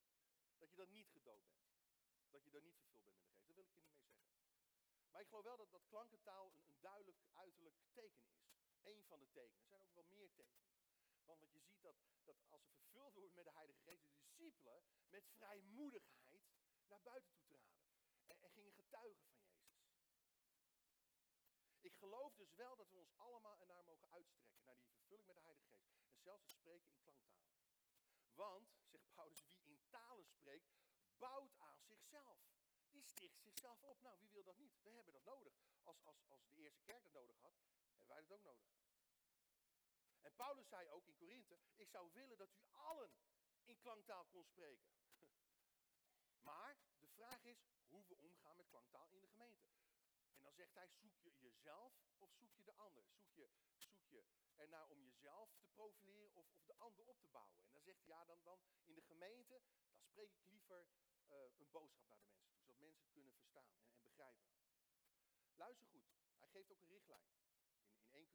dat 0.58 0.70
je 0.70 0.76
dan 0.76 0.92
niet 0.92 1.10
gedoopt 1.10 1.48
bent. 1.48 1.74
Dat 2.30 2.44
je 2.44 2.50
dan 2.50 2.64
niet 2.64 2.76
vervuld 2.76 3.04
bent 3.04 3.18
met 3.18 3.26
de 3.26 3.34
geest. 3.34 3.46
Dat 3.46 3.56
wil 3.56 3.64
ik 3.64 3.72
je 3.72 3.80
niet 3.80 3.88
mee 3.88 4.08
zeggen. 4.08 4.36
Maar 5.12 5.22
ik 5.22 5.28
geloof 5.28 5.44
wel 5.44 5.58
dat, 5.58 5.72
dat 5.72 5.88
klankentaal 5.88 6.52
een, 6.52 6.62
een 6.68 6.80
duidelijk 6.80 7.18
uiterlijk 7.34 7.76
teken 7.94 8.26
is. 8.28 8.45
Eén 8.94 9.06
van 9.06 9.20
de 9.20 9.30
tekenen. 9.32 9.62
Er 9.62 9.68
zijn 9.68 9.82
ook 9.82 9.94
wel 9.94 10.04
meer 10.04 10.34
tekenen. 10.34 10.74
Want 11.26 11.40
wat 11.40 11.52
je 11.52 11.60
ziet 11.60 11.82
dat, 11.82 11.96
dat 12.24 12.38
als 12.50 12.64
ze 12.66 12.74
vervuld 12.74 13.14
worden 13.14 13.34
met 13.34 13.46
de 13.46 13.52
Heilige 13.52 13.80
Geest, 13.80 14.06
de 14.06 14.14
discipelen 14.16 14.84
met 15.08 15.28
vrijmoedigheid 15.38 16.44
naar 16.88 17.02
buiten 17.02 17.32
toe 17.32 17.44
traden. 17.44 17.86
En, 18.28 18.38
en 18.42 18.52
gingen 18.52 18.74
getuigen 18.74 19.26
van 19.26 19.38
Jezus. 19.38 19.76
Ik 21.82 21.96
geloof 21.96 22.36
dus 22.36 22.54
wel 22.54 22.76
dat 22.76 22.90
we 22.90 22.96
ons 22.96 23.14
allemaal 23.18 23.60
ernaar 23.60 23.84
mogen 23.84 24.10
uitstrekken, 24.10 24.66
naar 24.66 24.78
die 24.78 24.90
vervulling 24.90 25.26
met 25.26 25.36
de 25.36 25.42
Heilige 25.42 25.68
Geest. 25.68 25.90
En 26.10 26.20
zelfs 26.20 26.44
het 26.44 26.52
spreken 26.52 26.90
in 26.90 27.00
klanktalen. 27.02 27.56
Want, 28.34 28.70
zegt 28.86 29.14
Paulus, 29.14 29.46
wie 29.64 29.74
in 29.74 29.88
talen 29.90 30.26
spreekt, 30.26 30.74
bouwt 31.18 31.56
aan 31.58 31.82
zichzelf. 31.82 32.40
Die 32.90 33.04
sticht 33.04 33.42
zichzelf 33.42 33.82
op. 33.82 34.02
Nou, 34.02 34.20
wie 34.20 34.32
wil 34.32 34.44
dat 34.44 34.58
niet? 34.58 34.82
We 34.82 34.90
hebben 34.90 35.14
dat 35.14 35.24
nodig. 35.24 35.54
Als, 35.84 36.04
als, 36.04 36.30
als 36.30 36.46
de 36.48 36.56
eerste 36.56 36.82
kerk 36.84 37.04
dat 37.04 37.14
nodig 37.14 37.40
had, 37.40 37.54
hebben 38.14 38.38
wij 38.38 38.38
dat 38.38 38.52
ook 38.52 38.64
nodig. 38.64 38.94
En 40.22 40.36
Paulus 40.36 40.68
zei 40.68 40.90
ook 40.90 41.08
in 41.08 41.16
Korinthe, 41.16 41.60
ik 41.76 41.90
zou 41.90 42.14
willen 42.14 42.38
dat 42.38 42.54
u 42.54 42.64
allen 42.72 43.12
in 43.64 43.80
klanktaal 43.80 44.26
kon 44.26 44.44
spreken. 44.44 44.90
Maar 46.50 46.78
de 47.00 47.08
vraag 47.08 47.44
is 47.44 47.66
hoe 47.88 48.06
we 48.08 48.18
omgaan 48.18 48.58
met 48.58 48.68
klanktaal 48.68 49.10
in 49.10 49.22
de 49.22 49.28
gemeente. 49.28 49.68
En 50.36 50.44
dan 50.44 50.54
zegt 50.54 50.74
hij, 50.74 50.90
zoek 50.90 51.18
je 51.22 51.34
jezelf 51.40 51.94
of 52.18 52.32
zoek 52.32 52.56
je 52.56 52.64
de 52.64 52.74
ander? 52.74 53.04
Zoek 53.08 53.34
je, 53.34 53.50
zoek 53.76 54.06
je 54.08 54.24
ernaar 54.56 54.90
om 54.90 55.02
jezelf 55.04 55.56
te 55.58 55.68
profileren 55.68 56.36
of, 56.36 56.52
of 56.52 56.66
de 56.66 56.76
ander 56.76 57.08
op 57.08 57.20
te 57.20 57.28
bouwen? 57.28 57.60
En 57.66 57.74
dan 57.74 57.82
zegt 57.82 58.00
hij, 58.00 58.08
ja, 58.08 58.26
dan, 58.26 58.44
dan 58.44 58.62
in 58.84 58.96
de 58.96 59.02
gemeente, 59.02 59.62
dan 59.96 60.06
spreek 60.06 60.34
ik 60.34 60.46
liever 60.46 60.88
uh, 61.30 61.38
een 61.58 61.72
boodschap 61.72 62.08
naar 62.08 62.18
de 62.20 62.26
mensen 62.26 62.46
toe. 62.54 62.64
Zodat 62.64 62.80
mensen 62.80 63.04
het 63.04 63.12
kunnen 63.12 63.34
verstaan 63.34 63.78
en 63.90 64.02
begrijpen. 64.02 64.48
Luister 65.56 65.88
goed, 65.88 66.06
hij 66.38 66.48
geeft 66.48 66.72
ook 66.72 66.82
een 66.82 66.88
richtlijn. 66.88 67.45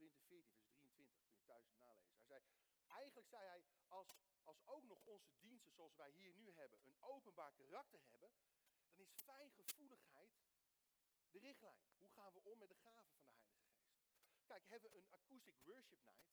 In, 0.01 0.07
in 0.07 0.37
1 0.37 0.45
Corinthië 0.49 0.51
14, 0.51 0.73
vers 0.79 0.91
23, 0.93 1.23
kun 1.23 1.35
je 1.35 1.45
thuis 1.45 1.71
nalezen. 1.73 2.15
Hij 2.15 2.25
zei, 2.25 2.43
eigenlijk 2.87 3.29
zei 3.29 3.47
hij, 3.47 3.65
als, 3.89 4.09
als 4.43 4.67
ook 4.67 4.85
nog 4.85 5.01
onze 5.05 5.33
diensten 5.39 5.73
zoals 5.73 5.97
wij 5.97 6.11
hier 6.11 6.35
nu 6.35 6.53
hebben, 6.53 6.79
een 6.85 7.01
openbaar 7.01 7.53
karakter 7.53 8.01
hebben, 8.09 8.33
dan 8.83 8.99
is 9.01 9.13
fijngevoeligheid 9.15 10.33
de 11.31 11.39
richtlijn. 11.39 11.83
Hoe 11.97 12.09
gaan 12.09 12.33
we 12.33 12.41
om 12.45 12.59
met 12.59 12.69
de 12.69 12.75
gaven 12.75 13.13
van 13.13 13.23
de 13.23 13.39
Heilige 13.39 13.61
Geest? 13.61 14.47
Kijk, 14.47 14.69
hebben 14.69 14.91
we 14.91 14.99
een 14.99 15.11
acoustic 15.11 15.57
worship 15.65 16.03
night. 16.03 16.31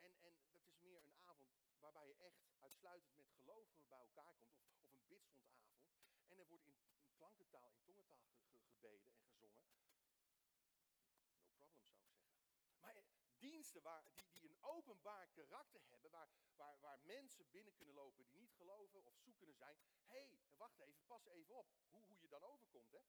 En, 0.00 0.16
en 0.20 0.20
dat 0.20 0.34
is 0.64 0.76
meer 0.78 1.04
een 1.04 1.18
avond 1.22 1.50
waarbij 1.78 2.06
je 2.06 2.14
echt 2.14 2.40
uitsluitend 2.58 3.16
met 3.16 3.30
gelovigen 3.30 3.88
bij 3.88 3.98
elkaar 3.98 4.34
komt. 4.34 4.58
Of, 4.58 4.74
of 4.80 4.92
een 4.94 5.06
bidstondavond. 5.06 5.78
En 6.28 6.38
er 6.38 6.46
wordt 6.46 6.64
in, 6.64 6.78
in 7.00 7.12
klankentaal, 7.14 7.70
in 7.70 7.82
tongentaal 7.82 8.28
gebeden 8.70 9.12
en 9.12 9.24
gezongen. 9.26 9.62
No 9.80 11.20
problem 11.20 11.22
zou 11.24 11.42
ik 11.42 11.54
zeggen. 11.56 11.82
Maar 12.78 12.96
eh, 12.96 13.02
waar, 13.78 14.04
die, 14.14 14.24
die 14.38 14.48
een 14.50 14.62
openbaar 14.62 15.28
karakter 15.28 15.80
hebben, 15.88 16.10
waar, 16.10 16.28
waar, 16.56 16.80
waar 16.80 17.00
mensen 17.00 17.50
binnen 17.50 17.74
kunnen 17.74 17.94
lopen 17.94 18.24
die 18.24 18.36
niet 18.36 18.54
geloven 18.54 19.04
of 19.04 19.16
zoekende 19.16 19.54
zijn. 19.54 19.78
Hé, 20.06 20.16
hey, 20.16 20.38
wacht 20.56 20.78
even, 20.80 21.06
pas 21.06 21.26
even 21.26 21.54
op 21.54 21.68
hoe, 21.90 22.02
hoe 22.04 22.20
je 22.20 22.28
dan 22.28 22.42
overkomt. 22.42 22.92
Hè? 22.92 23.00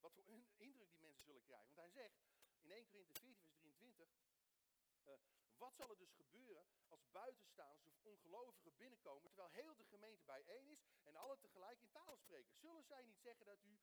Wat 0.00 0.14
voor 0.14 0.24
indruk 0.24 0.90
die 0.90 1.00
mensen 1.00 1.24
zullen 1.24 1.42
krijgen. 1.42 1.66
Want 1.66 1.78
hij 1.78 1.90
zegt 1.90 2.20
in 2.60 2.70
1 2.70 2.86
Korinthe 2.86 3.48
14 3.60 3.92
vers 3.94 4.12
23, 4.14 4.66
uh, 5.04 5.14
wat 5.56 5.74
zal 5.74 5.90
er 5.90 5.98
dus 5.98 6.12
gebeuren 6.12 6.66
als 6.88 7.10
buitenstaanders 7.10 7.86
of 7.86 8.00
ongelovigen 8.02 8.76
binnenkomen, 8.76 9.30
terwijl 9.30 9.52
heel 9.52 9.76
de 9.76 9.84
gemeente 9.84 10.24
bijeen 10.24 10.68
is 10.68 10.84
en 11.02 11.16
alle 11.16 11.38
tegelijk 11.38 11.80
in 11.80 11.90
taal 11.90 12.16
spreken? 12.16 12.56
Zullen 12.56 12.84
zij 12.84 13.02
niet 13.02 13.20
zeggen 13.20 13.46
dat 13.46 13.62
u 13.62 13.78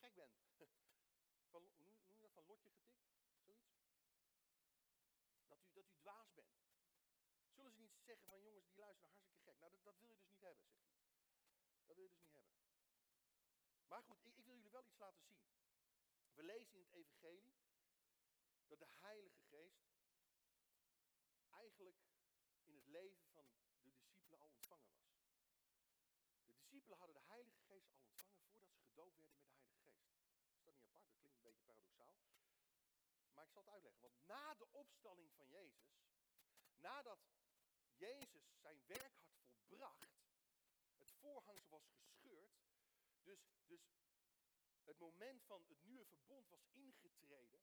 gek 0.00 0.14
bent? 0.14 0.32
Van 1.50 1.62
lotje 2.46 2.70
getikt? 2.70 3.02
Zoiets? 3.44 3.70
Dat 5.48 5.60
u, 5.60 5.74
dat 5.74 5.86
u 5.86 5.91
dwaas 6.02 6.32
bent. 6.32 6.56
Zullen 7.54 7.72
ze 7.72 7.78
niet 7.78 8.00
zeggen 8.04 8.26
van 8.26 8.40
jongens, 8.40 8.66
die 8.66 8.78
luisteren 8.78 9.10
hartstikke 9.10 9.42
gek. 9.42 9.58
Nou, 9.58 9.70
dat, 9.70 9.84
dat 9.84 9.98
wil 9.98 10.08
je 10.08 10.14
dus 10.14 10.26
niet 10.26 10.40
hebben, 10.40 10.64
zegt 10.64 10.82
hij. 10.82 10.94
Dat 11.86 11.96
wil 11.96 12.04
je 12.04 12.10
dus 12.10 12.18
niet 12.18 12.32
hebben. 12.32 12.54
Maar 13.90 14.02
goed, 14.02 14.24
ik, 14.24 14.36
ik, 14.36 14.44
wil 14.44 14.54
jullie 14.54 14.70
wel 14.70 14.84
iets 14.84 14.98
laten 14.98 15.22
zien. 15.22 15.42
We 16.34 16.42
lezen 16.42 16.74
in 16.74 16.80
het 16.80 16.92
evangelie 16.92 17.54
dat 18.66 18.78
de 18.78 18.88
Heilige 18.88 19.40
Geest 19.40 19.92
eigenlijk 21.50 21.96
in 22.64 22.74
het 22.74 22.86
leven 22.86 23.26
van 23.32 23.46
de 23.70 23.80
discipelen 23.82 24.38
al 24.40 24.48
ontvangen 24.48 24.92
was. 24.92 25.20
De 26.44 26.52
discipelen 26.52 26.98
hadden 26.98 27.16
de 27.16 27.26
Heilige 27.26 27.60
Geest 27.60 27.90
al 27.90 28.00
ontvangen 28.00 28.44
voordat 28.48 28.70
ze 28.70 28.80
gedoopt 28.80 29.16
werden 29.16 29.34
met 29.34 29.44
de 29.44 29.52
Heilige 29.52 29.82
Geest. 29.84 30.14
Is 30.56 30.64
dat 30.64 30.76
niet 30.78 30.90
apart? 30.92 31.14
Dat 31.14 31.18
klinkt 31.20 31.36
een 31.36 31.42
beetje 31.42 31.62
paradoxaal. 31.62 32.31
Maar 33.42 33.50
ik 33.50 33.56
zal 33.56 33.64
het 33.64 33.72
uitleggen. 33.72 34.00
Want 34.00 34.26
na 34.26 34.54
de 34.54 34.66
opstalling 34.70 35.32
van 35.32 35.48
Jezus, 35.48 36.02
nadat 36.76 37.18
Jezus 37.96 38.60
zijn 38.60 38.86
werk 38.86 39.16
had 39.16 39.34
volbracht, 39.42 40.10
het 40.96 41.12
voorhangsel 41.12 41.70
was 41.70 41.88
gescheurd, 41.88 42.62
dus, 43.22 43.40
dus 43.66 43.80
het 44.84 44.98
moment 44.98 45.42
van 45.44 45.64
het 45.68 45.82
nieuwe 45.82 46.04
verbond 46.04 46.48
was 46.48 46.66
ingetreden, 46.72 47.60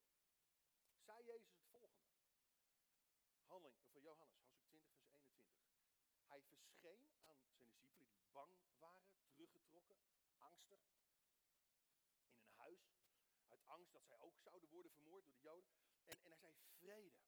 zei 0.98 1.24
Jezus 1.24 1.52
het 1.52 1.66
volgende. 1.66 2.08
Handeling 3.46 3.88
van 3.90 4.02
Johannes, 4.02 4.42
hoofdstuk 4.42 4.66
20, 4.68 5.00
vers 5.08 5.24
21. 5.24 5.82
Hij 6.26 6.42
verscheen 6.42 7.06
aan 7.24 7.38
zijn 7.40 7.56
discipelen 7.56 8.08
die 8.12 8.26
bang 8.32 8.52
waren, 8.78 9.14
teruggetrokken, 9.28 9.96
angstig, 10.38 10.80
in 12.34 12.42
een 12.42 12.54
huis, 12.56 12.90
uit 13.48 13.66
angst 13.66 13.92
dat 13.92 14.06
zij 14.06 14.18
ook 14.20 14.38
zouden 14.38 14.69
de. 15.42 15.64
En, 16.04 16.18
en 16.22 16.30
hij 16.30 16.38
zei, 16.40 16.54
vrede. 16.78 17.18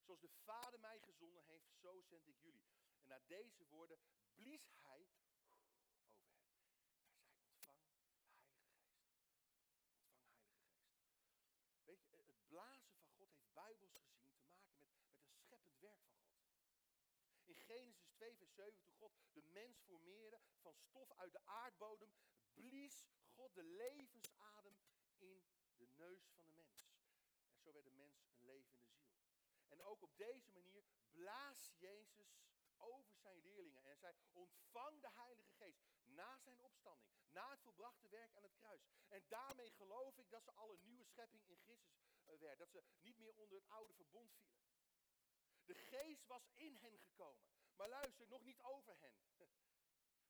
Zoals 0.00 0.20
de 0.20 0.30
Vader 0.44 0.80
mij 0.80 1.00
gezonden 1.00 1.44
heeft, 1.44 1.70
zo 1.80 2.00
zend 2.00 2.28
ik 2.28 2.38
jullie. 2.40 2.64
En 3.00 3.08
na 3.08 3.20
deze 3.26 3.66
woorden 3.66 3.98
blies 4.34 4.68
hij 4.82 5.08
blazen 12.50 12.90
van 12.90 13.02
God 13.02 13.18
heeft 13.18 13.52
bijbels 13.52 13.92
gezien 13.94 14.26
te 14.28 14.38
maken 14.38 14.76
met, 14.78 14.88
met 15.18 15.26
een 15.26 15.38
scheppend 15.38 15.78
werk 15.78 16.02
van 16.02 16.16
God. 16.16 16.42
In 17.44 17.56
Genesis 17.56 18.10
2, 18.10 18.34
vers 18.36 18.54
7, 18.54 18.80
toen 18.80 18.92
God 18.92 19.12
de 19.32 19.42
mens 19.42 19.80
formeerde 19.80 20.40
van 20.60 20.74
stof 20.74 21.12
uit 21.12 21.32
de 21.32 21.46
aardbodem, 21.46 22.14
blies 22.54 23.04
God 23.34 23.54
de 23.54 23.64
levensadem 23.64 24.76
in 25.18 25.44
de 25.76 25.86
neus 25.86 26.30
van 26.36 26.46
de 26.46 26.52
mens. 26.52 26.98
En 27.52 27.60
zo 27.60 27.72
werd 27.72 27.84
de 27.84 27.90
mens 27.90 28.18
een 28.18 28.44
levende 28.44 28.82
ziel. 28.82 29.08
En 29.80 29.86
ook 29.86 30.02
op 30.02 30.16
deze 30.16 30.50
manier 30.50 30.84
blaast 31.10 31.72
Jezus 31.78 32.38
over 32.76 33.16
zijn 33.16 33.38
leerlingen 33.38 33.84
en 33.84 33.96
zei, 33.96 34.14
ontvang 34.32 35.00
de 35.00 35.10
Heilige 35.10 35.52
Geest 35.52 35.80
na 36.04 36.38
zijn 36.38 36.60
opstanding, 36.60 37.12
na 37.30 37.50
het 37.50 37.60
volbrachte 37.60 38.08
werk 38.08 38.36
aan 38.36 38.42
het 38.42 38.54
kruis. 38.54 38.82
En 39.08 39.28
daarmee 39.28 39.70
geloof 39.70 40.18
ik 40.18 40.30
dat 40.30 40.44
ze 40.44 40.52
al 40.52 40.72
een 40.72 40.82
nieuwe 40.82 41.04
schepping 41.04 41.46
in 41.46 41.58
Christus 41.62 42.00
uh, 42.26 42.38
werd, 42.38 42.58
dat 42.58 42.70
ze 42.70 42.82
niet 43.00 43.18
meer 43.18 43.34
onder 43.34 43.58
het 43.58 43.68
oude 43.68 43.94
verbond 43.94 44.34
vielen. 44.34 44.62
De 45.64 45.74
geest 45.74 46.26
was 46.26 46.48
in 46.54 46.76
hen 46.76 46.98
gekomen, 46.98 47.48
maar 47.76 47.88
luister, 47.88 48.28
nog 48.28 48.42
niet 48.42 48.60
over 48.60 48.96
hen. 48.98 49.14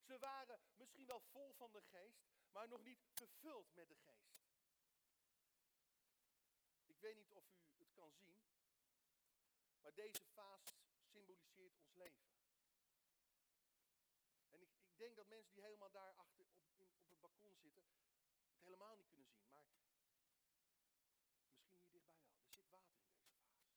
Ze 0.07 0.19
waren 0.19 0.61
misschien 0.75 1.07
wel 1.07 1.21
vol 1.21 1.55
van 1.55 1.73
de 1.73 1.83
geest, 1.83 2.23
maar 2.53 2.69
nog 2.69 2.83
niet 2.83 3.01
vervuld 3.15 3.75
met 3.75 3.89
de 3.89 3.97
geest. 3.97 4.39
Ik 6.87 7.01
weet 7.01 7.17
niet 7.17 7.33
of 7.33 7.45
u 7.73 7.79
het 7.79 7.93
kan 7.93 8.13
zien, 8.13 8.41
maar 9.83 9.95
deze 9.95 10.25
fase 10.25 10.75
symboliseert 11.11 11.77
ons 11.77 11.95
leven. 11.95 12.29
En 14.51 14.61
ik, 14.61 14.71
ik 14.83 14.97
denk 14.97 15.17
dat 15.17 15.29
mensen 15.29 15.55
die 15.55 15.63
helemaal 15.63 15.91
daar 15.91 16.15
achter 16.15 16.41
op, 16.41 16.53
in, 16.77 16.91
op 16.99 17.09
het 17.09 17.21
balkon 17.21 17.57
zitten, 17.57 17.83
het 17.83 18.63
helemaal 18.63 18.97
niet 18.97 19.09
kunnen 19.09 19.29
zien. 19.29 19.49
Maar 19.53 19.63
misschien 19.65 19.91
hier 19.91 20.11
dichtbij 20.11 20.45
wel. 21.11 21.29
Er 22.43 22.51
zit 22.51 22.67
water 22.69 23.01
in 23.01 23.11
deze 23.11 23.33
vaas. 23.33 23.69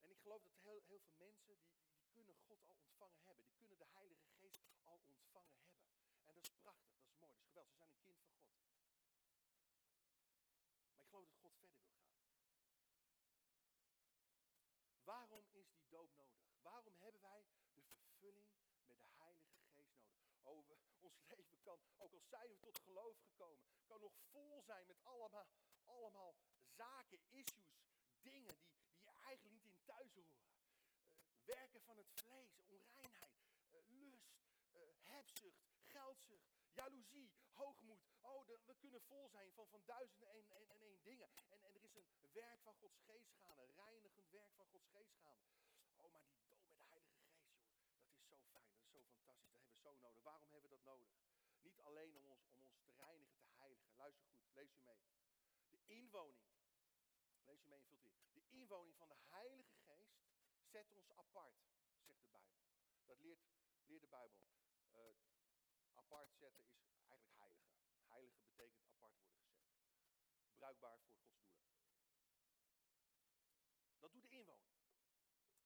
En 0.00 0.10
ik 0.10 0.18
geloof 0.20 0.42
dat 0.42 0.56
heel, 0.62 0.82
heel 0.86 1.00
veel 1.00 1.14
mensen, 1.16 1.58
die, 1.62 1.94
die 1.94 2.08
kunnen 2.12 2.36
God 2.36 2.64
al 2.64 2.76
ontvangen 2.76 3.22
hebben. 3.22 3.44
Die 3.44 3.54
kunnen 3.54 3.78
de 3.78 3.84
Heilige 3.84 4.28
Geest 4.38 4.62
al 4.84 5.00
ontvangen 5.06 5.56
hebben. 5.58 5.80
En 6.24 6.34
dat 6.34 6.36
is 6.36 6.50
prachtig, 6.50 6.92
dat 6.94 7.08
is 7.08 7.18
mooi, 7.18 7.34
dat 7.52 7.64
is 7.64 7.78
geweldig. 7.78 7.78
Ze 7.78 7.92
zijn 7.92 7.98
een 7.98 8.00
kind 8.00 8.20
van 8.20 8.30
God. 8.30 8.62
Maar 10.94 11.02
ik 11.02 11.08
geloof 11.08 11.26
dat 11.26 11.38
God 11.40 11.54
verder 11.58 11.70
wil 11.70 11.90
gaan. 11.90 12.02
Waarom 15.04 15.46
is 15.54 15.70
die 15.70 15.86
doop 15.88 16.14
nodig? 16.14 16.40
Waarom 16.62 16.94
hebben 16.98 17.20
wij 17.20 17.46
de 17.74 17.82
vervulling 17.82 18.48
met 18.86 19.00
de 19.00 19.08
Heilige 19.16 19.56
Ons 20.42 20.66
leven 21.26 21.60
kan, 21.60 21.78
ook 21.98 22.12
al 22.12 22.20
zijn 22.20 22.48
we 22.48 22.58
tot 22.58 22.78
geloof 22.78 23.18
gekomen, 23.18 23.64
kan 23.86 24.00
nog 24.00 24.12
vol 24.30 24.62
zijn 24.62 24.86
met 24.86 25.02
allemaal, 25.02 25.46
allemaal 25.84 26.36
zaken, 26.76 27.20
issues, 27.28 27.82
dingen 28.22 28.54
die, 28.54 28.74
die 29.02 29.10
eigenlijk 29.10 29.54
niet 29.54 29.64
in 29.64 29.82
thuis 29.84 30.14
horen. 30.14 30.40
Uh, 30.76 31.44
werken 31.44 31.80
van 31.82 31.96
het 31.96 32.10
vlees, 32.12 32.58
onreinheid, 32.66 33.40
uh, 33.70 33.80
lust, 33.86 34.32
uh, 34.72 34.80
hebzucht, 35.00 35.62
geldzucht, 35.82 36.50
jaloezie, 36.72 37.32
hoogmoed. 37.52 38.00
Oh, 38.20 38.46
we 38.46 38.74
kunnen 38.74 39.02
vol 39.02 39.28
zijn 39.28 39.52
van, 39.52 39.68
van 39.68 39.82
duizenden 39.84 40.28
en, 40.28 40.50
en, 40.50 40.68
en 40.68 40.80
één 40.80 41.02
dingen. 41.02 41.28
En, 41.34 41.62
en 41.62 41.74
er 41.74 41.84
is 41.84 41.94
een 41.94 42.06
werk 42.32 42.60
van 42.62 42.74
Gods 42.74 43.00
geest 43.00 43.32
gaande, 43.32 43.72
reinigend 43.72 44.30
werk 44.30 44.52
van 44.54 44.66
Gods 44.66 44.88
geest 44.88 45.16
gaande. 45.16 45.50
Oh, 45.96 46.12
maar 46.12 46.22
die 46.24 46.38
dood 46.44 46.64
met 46.64 46.76
de 46.76 46.82
Heilige 46.82 47.16
Geest, 47.16 47.46
joh, 47.50 47.68
dat 47.68 47.78
is 47.78 48.26
zo 48.26 48.34
fijn, 48.50 48.72
dat 48.74 48.84
is 48.84 48.88
zo 48.88 48.96
fantastisch, 49.06 49.46
dat 49.46 49.52
hebben 49.52 49.62
we 49.64 49.71
zo 49.82 49.96
nodig. 49.96 50.22
Waarom 50.22 50.50
hebben 50.50 50.70
we 50.70 50.76
dat 50.76 50.84
nodig? 50.84 51.08
Niet 51.60 51.80
alleen 51.80 52.16
om 52.16 52.24
ons, 52.24 52.46
om 52.54 52.66
ons 52.66 52.82
te 52.82 52.92
reinigen, 52.96 53.42
te 53.42 53.50
heiligen. 53.50 53.96
Luister 53.96 54.26
goed, 54.26 54.52
lees 54.52 54.74
u 54.74 54.80
mee. 54.80 55.02
De 55.68 55.80
inwoning, 55.86 56.50
lees 57.44 57.62
je 57.62 57.68
mee 57.68 57.84
in 57.88 58.02
de 58.32 58.46
inwoning 58.48 58.96
van 58.96 59.08
de 59.08 59.16
Heilige 59.30 59.74
Geest 59.74 60.20
zet 60.60 60.92
ons 60.92 61.12
apart, 61.12 61.56
zegt 62.00 62.22
de 62.22 62.28
Bijbel. 62.30 62.60
Dat 63.04 63.20
leert, 63.20 63.40
leert 63.84 64.00
de 64.00 64.08
Bijbel. 64.08 64.42
Uh, 64.92 65.16
apart 65.94 66.34
zetten 66.34 66.64
is 66.64 67.04
eigenlijk 67.04 67.36
heilige. 67.36 67.70
Heilige 68.06 68.40
betekent 68.40 68.86
apart 68.86 69.18
worden 69.20 69.42
gezet. 69.42 69.70
Bruikbaar 70.54 70.98
voor 71.00 71.14
Gods 71.14 71.40
doelen. 71.42 71.70
Dat 73.98 74.12
doet 74.12 74.22
de 74.22 74.28
inwoning. 74.28 74.72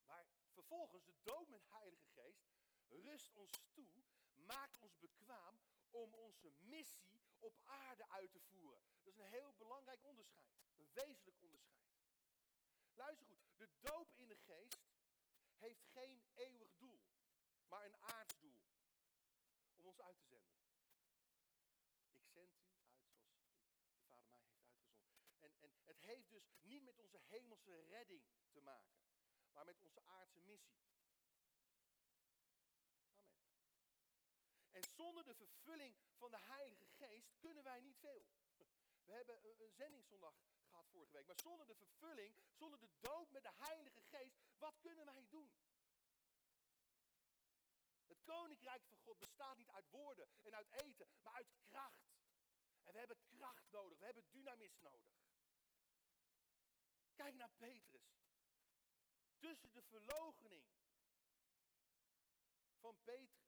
Maar 0.05 0.26
vervolgens 0.52 1.05
de 1.05 1.14
de 1.24 1.61
Heilige 1.68 2.07
Geest 2.07 2.45
rust 2.88 3.35
ons 3.35 3.51
toe, 3.72 3.88
maakt 4.35 4.79
ons 4.79 4.99
bekwaam 4.99 5.61
om 5.90 6.14
onze 6.14 6.51
missie 6.51 7.22
op 7.38 7.61
aarde 7.64 8.09
uit 8.09 8.33
te 8.33 8.40
voeren. 8.40 8.81
Dat 9.03 9.12
is 9.12 9.18
een 9.18 9.33
heel 9.38 9.55
belangrijk 9.55 10.05
onderscheid. 10.05 10.51
Een 10.77 10.92
wezenlijk 10.92 11.40
onderscheid. 11.40 11.77
Luister 12.94 13.27
goed, 13.27 13.42
de 13.57 13.68
doop 13.81 14.12
in 14.14 14.29
de 14.29 14.37
geest 14.37 14.87
heeft 15.57 15.85
geen 15.92 16.22
eeuwig 16.35 16.75
doel, 16.77 17.01
maar 17.68 17.85
een 17.85 17.96
aards 17.96 18.38
doel. 18.38 18.62
Om 19.75 19.87
ons 19.87 20.01
uit 20.01 20.16
te 20.18 20.25
zenden. 20.25 20.57
Ik 22.12 22.27
zend 22.33 22.55
u 22.57 22.62
uit 22.64 22.87
zoals 22.87 23.11
de 23.11 23.16
Vader 23.16 23.57
mij 23.57 23.68
heeft 23.68 24.11
uitgezonden. 24.11 24.64
En, 25.38 25.53
en 25.61 25.72
het 25.85 26.01
heeft 26.01 26.31
dus 26.31 26.53
niet 26.62 26.83
met 26.83 26.99
onze 26.99 27.18
hemelse 27.18 27.81
redding 27.81 28.22
te 28.51 28.61
maken, 28.61 28.99
maar 29.53 29.64
met 29.64 29.81
onze 29.81 30.03
aardse 30.05 30.40
missie. 30.40 30.77
Amen. 30.90 31.57
En 34.70 34.83
zonder 34.96 35.24
de 35.24 35.35
vervulling 35.35 35.96
van 36.16 36.30
de 36.30 36.40
Heilige 36.40 36.87
Geest 36.87 37.37
kunnen 37.38 37.64
wij 37.64 37.80
niet 37.80 37.98
veel. 37.98 38.26
We 39.06 39.12
hebben 39.12 39.62
een 39.62 39.70
zendingszondag 39.70 40.35
gehad 40.68 40.88
vorige 40.88 41.12
week. 41.12 41.26
Maar 41.26 41.40
zonder 41.40 41.66
de 41.66 41.74
vervulling, 41.74 42.35
zonder 42.54 42.78
de 42.78 42.90
dood 43.00 43.30
met 43.30 43.42
de 43.42 43.52
Heilige 43.52 44.02
Geest, 44.02 44.37
wat 44.59 44.78
kunnen 44.80 45.04
wij 45.04 45.26
doen? 45.28 45.52
Het 48.06 48.22
koninkrijk 48.24 48.85
van 48.85 48.98
God 48.98 49.18
bestaat 49.18 49.56
niet 49.56 49.70
uit 49.70 49.90
woorden 49.90 50.28
en 50.42 50.54
uit 50.54 50.70
eten, 50.70 51.09
maar 51.22 51.32
uit 51.32 51.54
kracht. 51.68 52.14
En 52.82 52.92
we 52.92 52.98
hebben 52.98 53.18
kracht 53.26 53.70
nodig, 53.70 53.98
we 53.98 54.04
hebben 54.04 54.30
dynamis 54.30 54.78
nodig. 54.80 55.14
Kijk 57.14 57.35
naar 57.35 57.50
Petrus. 57.56 58.24
Tussen 59.38 59.72
de 59.72 59.82
verlogening 59.82 60.66
van 62.78 62.98
Petrus, 63.04 63.46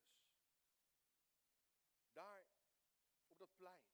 daar 2.13 2.47
op 3.29 3.39
dat 3.39 3.48
plein, 3.59 3.85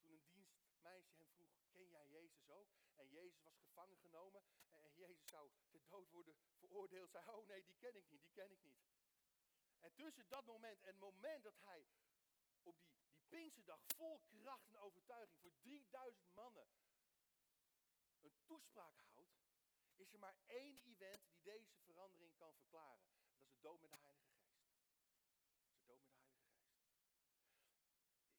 toen 0.00 0.12
een 0.12 0.28
dienstmeisje 0.32 1.16
hem 1.16 1.28
vroeg, 1.28 1.50
ken 1.72 1.88
jij 1.88 2.08
Jezus 2.08 2.48
ook? 2.48 2.68
En 2.94 3.10
Jezus 3.10 3.42
was 3.42 3.58
gevangen 3.58 3.98
genomen 3.98 4.42
en 4.80 4.94
Jezus 4.94 5.28
zou 5.28 5.50
ter 5.70 5.80
dood 5.86 6.10
worden 6.10 6.34
veroordeeld. 6.58 7.10
Zei, 7.10 7.26
oh 7.26 7.46
nee, 7.46 7.64
die 7.64 7.76
ken 7.76 7.96
ik 7.96 8.08
niet, 8.08 8.22
die 8.22 8.32
ken 8.32 8.50
ik 8.50 8.62
niet. 8.62 8.80
En 9.80 9.94
tussen 9.94 10.28
dat 10.28 10.44
moment 10.44 10.82
en 10.82 10.88
het 10.88 10.98
moment 10.98 11.42
dat 11.42 11.58
hij 11.58 11.86
op 12.62 12.76
die, 12.82 12.98
die 13.10 13.22
Pinksterdag 13.28 13.80
vol 13.96 14.20
kracht 14.26 14.68
en 14.68 14.76
overtuiging 14.76 15.40
voor 15.40 15.52
3000 15.60 16.34
mannen 16.34 16.68
een 18.20 18.36
toespraak 18.44 18.96
houdt, 18.96 19.40
is 19.94 20.12
er 20.12 20.18
maar 20.18 20.36
één 20.46 20.80
event 20.82 21.22
die 21.28 21.40
deze 21.42 21.78
verandering 21.84 22.36
kan 22.36 22.54
verklaren. 22.54 23.06
Dat 23.36 23.46
is 23.46 23.48
de 23.48 23.60
dood 23.60 23.80
met 23.80 23.90
de 23.90 23.96
Heilige 23.96 24.28
Geest. 24.28 24.68
Dat 25.52 25.64
is 25.64 25.72
de 25.72 25.84
dood 25.86 26.02
met 26.02 26.12
de 26.12 26.20
Heilige 26.20 26.54
Geest. 26.58 26.80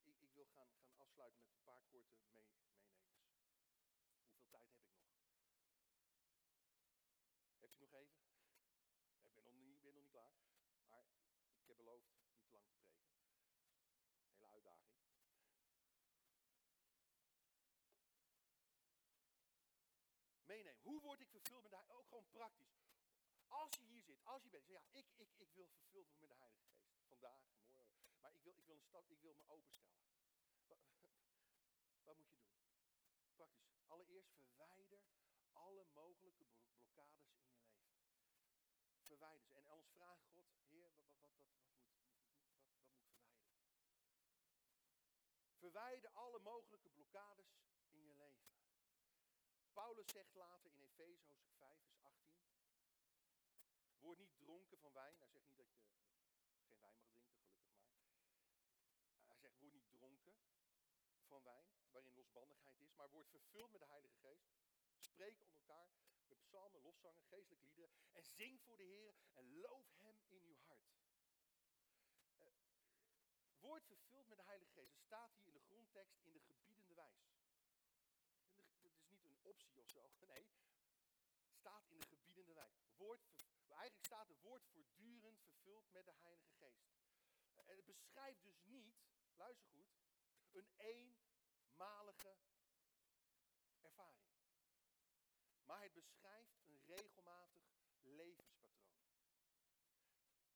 Ik, 0.03 0.17
ik 0.19 0.33
wil 0.33 0.45
gaan, 0.45 0.69
gaan 0.95 1.10
afsluiten 1.21 1.43
met 1.45 1.55
een 1.55 1.63
paar 1.63 1.83
korte 1.89 2.13
mee, 2.13 2.29
meenemers. 2.33 2.79
Hoeveel 4.29 4.49
tijd 4.49 4.69
heb 4.69 4.81
ik 4.81 4.91
nog? 4.91 5.09
Heeft 7.59 7.75
u 7.75 7.79
nog 7.79 7.93
even? 7.93 8.19
Ik 9.33 9.43
ben 9.43 9.43
nog 9.43 9.53
niet, 9.53 9.81
ben 9.81 9.93
nog 9.93 10.01
niet 10.01 10.09
klaar. 10.09 10.33
Maar 10.89 11.05
ik 11.61 11.67
heb 11.67 11.77
beloofd 11.77 12.07
niet 12.07 12.43
te 12.43 12.51
lang 12.51 12.67
te 12.67 12.75
preken. 12.77 13.09
Hele 14.31 14.47
uitdaging. 14.47 14.99
Meenemen. 20.43 20.81
Hoe 20.81 21.01
word 21.01 21.19
ik 21.19 21.29
vervuld 21.29 21.61
met 21.61 21.71
de 21.71 21.93
Ook 21.93 22.07
gewoon 22.07 22.29
praktisch. 22.29 22.79
Als 23.47 23.75
je 23.75 23.83
hier 23.83 24.03
zit, 24.03 24.23
als 24.23 24.43
je 24.43 24.49
bent, 24.49 24.65
zeg 24.65 24.75
ja, 24.75 24.99
ik, 24.99 25.05
ik, 25.15 25.29
ik 25.37 25.53
wil 25.53 25.67
vervuld 25.67 26.07
worden 26.07 26.19
met 26.19 26.29
de 26.29 26.35
Heilige 26.35 26.63
Geest. 26.63 27.07
Vandaag, 27.07 27.41
morgen. 27.73 27.87
Maar 28.21 28.31
ik 28.31 28.41
wil, 28.41 28.57
ik 28.57 28.65
wil, 28.65 28.75
een 28.75 28.81
stap, 28.81 29.09
ik 29.09 29.21
wil 29.21 29.35
me 29.35 29.47
openstellen. 29.47 30.10
Wat, 32.17 32.27
moet 32.27 32.29
je 32.29 32.41
doen? 32.41 32.73
Praktisch. 33.35 33.85
Allereerst 33.87 34.31
verwijder 34.35 34.99
alle 35.53 35.83
mogelijke 35.83 36.45
blokkades 36.45 37.25
in 37.25 37.43
je 37.43 37.51
leven. 37.51 37.89
Verwijder 39.05 39.47
ze. 39.47 39.53
En 39.53 39.65
anders 39.65 39.91
vraag 39.91 40.19
God, 40.33 40.45
Heer, 40.69 40.91
wat, 40.93 41.05
wat, 41.19 41.33
wat, 41.35 41.45
wat, 41.45 41.71
moet, 41.71 41.71
wat 41.71 42.31
moet 42.31 42.39
verwijderen? 42.39 42.79
Verwijder 45.57 46.09
alle 46.11 46.39
mogelijke 46.39 46.89
blokkades 46.89 47.49
in 47.89 48.03
je 48.05 48.15
leven. 48.15 48.51
Paulus 49.73 50.11
zegt 50.11 50.33
later 50.33 50.71
in 50.71 50.81
Efeze 50.81 51.23
hoofdstuk 51.25 51.53
5, 51.57 51.79
vers 51.81 52.01
18. 52.01 52.41
Word 53.99 54.17
niet 54.17 54.37
dronken 54.37 54.77
van 54.77 54.93
wijn. 54.93 55.17
Hij 55.17 55.27
zegt 55.27 55.45
niet 55.45 55.57
dat 55.57 55.71
je 55.71 55.79
geen 56.65 56.79
wijn 56.79 56.99
mag 57.01 57.13
drinken, 57.13 57.51
gelukkig 57.51 57.81
maar. 57.81 57.99
Hij 59.27 59.37
zegt, 59.37 59.59
word 59.59 59.73
niet 59.73 59.89
dronken 59.89 60.35
van 61.27 61.43
wijn, 61.43 61.80
waarin 61.91 62.13
losbandigheid 62.13 62.79
is, 62.79 62.93
maar 62.93 63.09
word 63.09 63.29
vervuld 63.29 63.71
met 63.71 63.81
de 63.81 63.87
Heilige 63.87 64.15
Geest. 64.15 64.49
Spreek 64.99 65.39
onder 65.39 65.55
elkaar 65.55 65.89
met 66.27 66.41
psalmen, 66.41 66.81
lofzangen, 66.81 67.23
geestelijke 67.23 67.65
liederen. 67.65 67.89
En 68.11 68.25
zing 68.25 68.61
voor 68.61 68.77
de 68.77 68.83
Heer 68.83 69.15
en 69.33 69.59
loof 69.59 69.87
Hem 69.99 70.21
in 70.27 70.43
uw 70.43 70.57
hart. 70.67 70.91
Uh, 72.39 72.47
word 73.59 73.85
vervuld 73.85 74.27
met 74.27 74.37
de 74.37 74.43
Heilige 74.43 74.71
Geest. 74.71 74.97
Staat 74.97 75.33
hier 75.33 75.47
in 75.47 75.53
de 75.53 75.59
grondtekst 75.59 76.19
in 76.23 76.33
de 76.33 76.39
gebiedende 76.39 76.93
wijs. 76.93 77.29
Het 78.55 78.83
is 78.83 79.01
niet 79.07 79.25
een 79.25 79.39
optie 79.41 79.79
of 79.79 79.89
zo. 79.89 80.09
Nee, 80.33 80.47
staat 81.49 81.87
in 81.87 81.99
de 81.99 82.05
gebiedende 82.05 82.53
wijs. 82.53 82.89
Woord, 82.97 83.21
eigenlijk 83.67 84.05
staat 84.05 84.27
het 84.27 84.41
woord 84.41 84.65
voortdurend 84.65 85.39
vervuld 85.41 85.91
met 85.91 86.05
de 86.05 86.13
Heilige 86.21 86.51
Geest. 86.51 86.89
En 87.55 87.75
het 87.75 87.85
beschrijft 87.85 88.43
dus 88.43 88.61
niet, 88.63 88.95
luister 89.35 89.69
goed, 90.51 90.71
een 90.77 91.20
eenmalige 91.81 92.37
ervaring. 93.81 94.29
Maar 95.63 95.81
het 95.83 95.93
beschrijft 95.93 96.59
een 96.65 96.79
regelmatig 96.85 97.63
levenspatroon. 98.01 98.99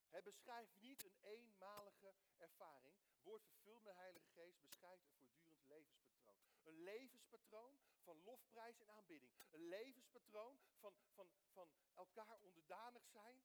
Het 0.10 0.24
beschrijft 0.24 0.76
niet 0.76 1.04
een 1.04 1.18
eenmalige 1.22 2.14
ervaring. 2.38 2.96
Woord 3.22 3.44
vervuld 3.46 3.84
met 3.84 3.94
de 3.94 4.00
Heilige 4.00 4.28
Geest 4.28 4.62
beschrijft 4.62 5.04
een 5.06 5.16
voortdurend 5.16 5.68
levenspatroon. 5.68 6.40
Een 6.64 6.84
levenspatroon 6.84 7.80
van 8.04 8.24
lofprijs 8.24 8.80
en 8.80 8.90
aanbidding. 8.90 9.32
Een 9.52 9.68
levenspatroon 9.68 10.60
van, 10.80 10.94
van, 11.14 11.30
van 11.52 11.70
elkaar 11.94 12.40
onderdanig 12.40 13.06
zijn 13.06 13.42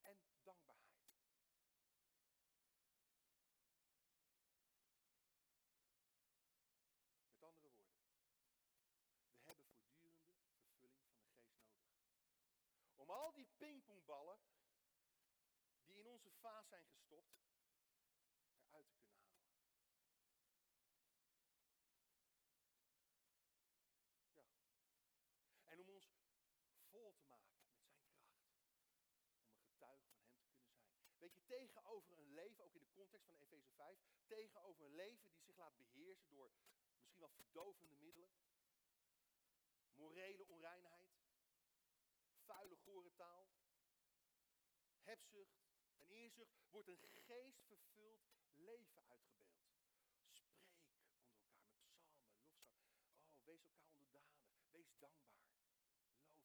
en 0.00 0.20
dankbaarheid. 0.42 0.97
Pingpongballen 14.08 14.40
die 15.84 15.98
in 15.98 16.06
onze 16.06 16.30
vaas 16.30 16.68
zijn 16.68 16.84
gestopt, 16.84 17.36
eruit 18.60 18.88
te 18.88 18.96
kunnen 18.96 19.18
halen. 19.18 19.50
Ja. 24.32 24.44
En 25.64 25.80
om 25.80 25.88
ons 25.88 26.10
vol 26.90 27.14
te 27.14 27.24
maken 27.24 27.52
met 27.52 27.64
zijn 27.64 27.82
kracht. 27.86 28.18
Om 29.44 29.52
een 29.52 29.60
getuige 29.60 30.06
van 30.06 30.18
hem 30.18 30.32
te 30.32 30.42
kunnen 30.42 30.58
zijn. 30.58 31.18
Weet 31.18 31.34
je, 31.34 31.44
tegenover 31.44 32.18
een 32.18 32.32
leven, 32.32 32.64
ook 32.64 32.74
in 32.74 32.82
de 32.82 32.90
context 32.90 33.26
van 33.26 33.36
Efeze 33.36 33.70
5, 33.70 33.98
tegenover 34.26 34.84
een 34.84 34.94
leven 34.94 35.30
die 35.30 35.42
zich 35.42 35.56
laat 35.56 35.76
beheersen 35.76 36.30
door 36.30 36.52
misschien 36.96 37.20
wel 37.20 37.30
verdovende 37.30 37.94
middelen, 37.94 38.30
morele 39.94 40.46
onreinheid, 40.46 41.16
vuile, 42.44 42.76
gore 42.76 43.14
taal, 43.14 43.57
hebzucht 45.08 45.58
en 45.98 46.08
eerzucht, 46.08 46.56
wordt 46.70 46.88
een 46.88 47.08
geestvervuld 47.26 48.22
leven 48.52 49.04
uitgebeeld. 49.06 49.58
Spreek 49.64 49.92
onder 50.04 50.18
elkaar 50.18 50.18
met 50.28 50.32
psalmen, 50.32 50.78
lofzang. 51.50 53.06
Oh, 53.34 53.44
wees 53.44 53.62
elkaar 53.62 53.88
onderdanig. 53.92 54.70
Wees 54.70 54.98
dankbaar. 54.98 55.46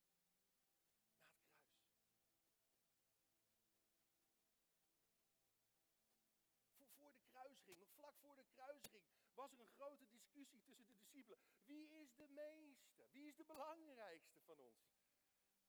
Na 5.46 5.56
het 5.58 5.58
kruis. 5.58 6.30
Voor, 6.76 6.88
voor 6.98 7.12
de 7.12 7.22
kruising, 7.30 7.78
nog 7.78 7.92
vlak 7.94 8.16
voor 8.20 8.36
de 8.36 8.44
kruising, 8.54 9.04
was 9.34 9.52
er 9.52 9.60
een 9.60 9.76
grote 9.78 10.06
discussie 10.08 10.62
tussen 10.62 10.86
de 10.86 10.94
discipelen. 10.94 11.38
Wie 11.64 11.88
is 11.88 12.14
de 12.14 12.28
meeste? 12.28 13.06
Wie 13.10 13.26
is 13.26 13.36
de 13.36 13.44
belangrijkste 13.44 14.40
van 14.40 14.58
ons? 14.58 15.00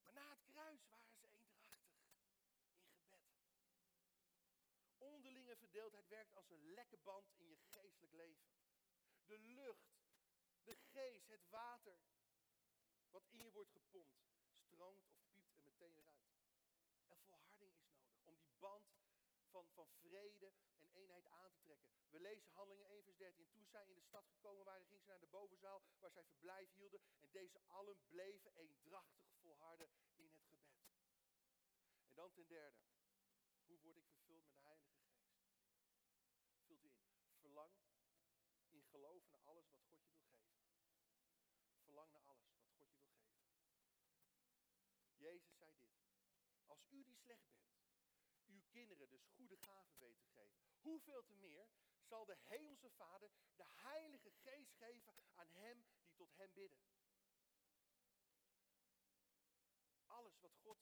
Maar 0.03 0.13
na 0.13 0.29
het 0.29 0.43
kruis 0.43 0.85
waren 0.85 1.15
ze 1.15 1.27
eendrachtig 1.27 2.05
in 2.07 2.95
gebed. 2.95 3.31
Onderlinge 4.97 5.55
verdeeldheid 5.55 6.07
werkt 6.07 6.35
als 6.35 6.49
een 6.49 6.73
lekke 6.73 6.97
band 6.97 7.31
in 7.35 7.47
je 7.47 7.57
geestelijk 7.57 8.13
leven. 8.13 8.51
De 9.25 9.39
lucht, 9.39 10.03
de 10.63 10.75
geest, 10.75 11.27
het 11.27 11.49
water, 11.49 11.99
wat 13.09 13.27
in 13.27 13.37
je 13.37 13.51
wordt 13.51 13.71
gepompt, 13.71 14.23
stroomt 14.51 15.07
of 15.07 15.31
piept 15.31 15.55
er 15.55 15.63
meteen 15.63 15.97
eruit. 15.97 16.31
En 17.07 17.19
volharding 17.19 17.73
is 17.73 17.85
nodig 17.85 18.23
om 18.23 18.39
die 18.39 18.53
band 18.59 18.93
van, 19.49 19.69
van 19.69 19.91
vrede 19.91 20.53
eenheid 20.93 21.27
aan 21.27 21.51
te 21.51 21.59
trekken. 21.59 21.89
We 22.09 22.19
lezen 22.19 22.49
Handelingen 22.51 22.89
1 22.89 23.03
vers 23.03 23.17
13. 23.17 23.49
Toen 23.51 23.67
zij 23.67 23.87
in 23.87 23.95
de 23.95 24.01
stad 24.01 24.27
gekomen 24.27 24.65
waren, 24.65 24.85
gingen 24.85 25.01
ze 25.01 25.09
naar 25.09 25.19
de 25.19 25.27
bovenzaal 25.27 25.81
waar 25.99 26.11
zij 26.11 26.23
verblijf 26.23 26.73
hielden. 26.73 27.01
En 27.19 27.31
deze 27.31 27.59
allen 27.67 27.97
bleven 28.07 28.55
eendrachtig 28.55 29.25
volharden 29.41 29.89
in 30.15 30.25
het 30.25 30.37
gebed. 30.37 30.73
En 32.05 32.15
dan 32.15 32.31
ten 32.31 32.47
derde, 32.47 32.77
hoe 33.65 33.79
word 33.79 33.97
ik 33.97 34.07
vervuld 34.07 34.45
met 34.45 34.55
de 34.55 34.61
Heilige 34.61 34.93
Geest? 34.93 35.31
Vult 36.65 36.83
u 36.83 36.89
in. 36.89 37.11
Verlang 37.39 37.73
in 38.69 38.83
geloof 38.83 39.29
naar 39.29 39.41
alles 39.43 39.69
wat 39.69 39.81
God 39.81 40.03
je 40.05 40.11
wil 40.11 40.25
geven. 40.25 40.63
Verlang 41.83 42.11
naar 42.11 42.21
alles 42.21 42.49
wat 42.51 42.59
God 42.59 42.93
je 42.93 43.01
wil 43.01 43.11
geven. 43.11 43.43
Jezus 45.17 45.57
zei 45.57 45.75
dit. 45.77 45.91
Als 46.65 46.85
u 46.89 47.03
die 47.03 47.15
slecht 47.15 47.47
bent, 47.51 47.71
uw 48.45 48.61
kinderen 48.69 49.09
dus 49.09 49.25
goede 49.25 49.57
gaven 49.57 49.97
weet 49.97 50.19
te 50.19 50.27
geven. 50.27 50.72
Hoeveel 50.83 51.23
te 51.23 51.35
meer 51.35 51.67
zal 52.01 52.25
de 52.25 52.37
Hemelse 52.37 52.89
Vader 52.89 53.31
de 53.55 53.63
Heilige 53.65 54.31
Geest 54.31 54.73
geven 54.73 55.13
aan 55.35 55.49
hem 55.49 55.85
die 56.01 56.13
tot 56.15 56.37
hem 56.37 56.53
bidden. 56.53 56.79
Alles 60.05 60.39
wat 60.39 60.55
God 60.55 60.77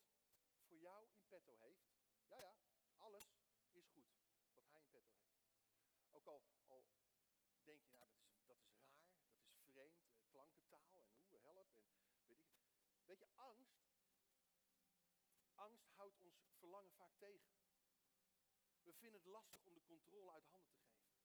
voor 0.68 0.80
jou 0.80 1.08
in 1.12 1.26
petto 1.28 1.56
heeft, 1.56 1.92
ja 2.28 2.38
ja, 2.38 2.56
alles 2.98 3.34
is 3.72 3.88
goed 3.88 4.10
wat 4.10 4.22
hij 4.24 4.64
in 4.64 4.70
petto 4.72 5.00
heeft. 5.02 5.22
Ook 6.12 6.26
al, 6.28 6.44
al 6.66 6.86
denk 7.64 7.84
je, 7.84 7.90
nou 7.90 8.00
dat 8.00 8.16
is, 8.18 8.32
raar, 8.46 8.46
dat 8.46 8.58
is 8.58 9.62
vreemd, 9.72 10.04
eh, 10.14 10.22
klankentaal 10.30 10.90
en 10.94 11.06
hoe, 11.28 11.40
help 11.40 11.76
en 11.76 12.26
weet. 12.26 12.50
Weet 13.06 13.20
je, 13.20 13.28
angst, 13.36 13.82
angst 15.56 15.90
houdt 15.96 16.20
ons 16.20 16.50
verlangen 16.58 16.94
vaak 16.94 17.14
tegen. 17.18 17.61
We 18.92 18.98
vinden 18.98 19.20
het 19.20 19.30
lastig 19.30 19.66
om 19.66 19.74
de 19.74 19.84
controle 19.84 20.32
uit 20.32 20.46
handen 20.46 20.74
te 20.74 20.84
geven. 20.84 21.24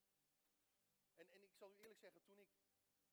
En, 1.15 1.31
en 1.31 1.43
ik 1.43 1.55
zal 1.55 1.73
u 1.73 1.79
eerlijk 1.79 1.99
zeggen, 1.99 2.23
toen 2.25 2.39
ik 2.39 2.49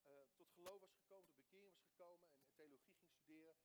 uh, 0.06 0.22
tot 0.36 0.50
geloof 0.52 0.80
was 0.82 0.94
gekomen, 0.94 1.26
tot 1.26 1.36
bekering 1.36 1.72
was 1.72 1.82
gekomen 1.82 2.30
en, 2.30 2.54
theologie 2.56 2.94
ging 2.94 3.10
studeren, 3.10 3.56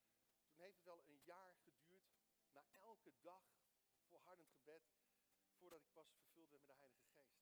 toen 0.50 0.64
heeft 0.64 0.76
het 0.76 0.84
wel 0.84 1.02
een 1.04 1.20
jaar 1.24 1.54
geduurd, 1.54 2.08
na 2.50 2.64
elke 2.80 3.12
dag 3.20 3.44
volhardend 4.08 4.48
gebed, 4.48 4.82
voordat 5.58 5.80
ik 5.80 5.92
pas 5.92 6.12
vervuld 6.12 6.50
werd 6.50 6.66
met 6.66 6.76
de 6.76 6.82
Heilige 6.82 7.06
Geest. 7.06 7.38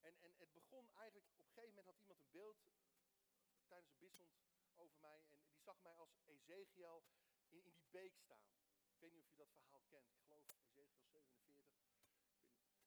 En, 0.00 0.20
en 0.20 0.34
het 0.38 0.52
begon 0.52 0.90
eigenlijk, 0.92 1.26
op 1.30 1.38
een 1.38 1.44
gegeven 1.44 1.68
moment 1.68 1.86
had 1.86 1.98
iemand 2.00 2.20
een 2.20 2.30
beeld 2.30 2.58
tijdens 3.66 3.90
een 3.90 3.98
bissond 3.98 4.36
over 4.74 4.98
mij. 4.98 5.22
En 5.30 5.48
die 5.48 5.60
zag 5.60 5.80
mij 5.80 5.94
als 5.94 6.18
Ezekiel 6.24 7.04
in, 7.48 7.64
in 7.64 7.74
die 7.74 7.88
beek 7.90 8.16
staan. 8.16 8.50
Ik 8.88 8.98
weet 8.98 9.12
niet 9.12 9.22
of 9.22 9.30
je 9.30 9.36
dat 9.36 9.52
verhaal 9.52 9.82
kent. 9.88 10.10
Ik 10.10 10.20
geloof 10.20 10.57
Ezekiel 10.78 11.08
47. 11.10 11.80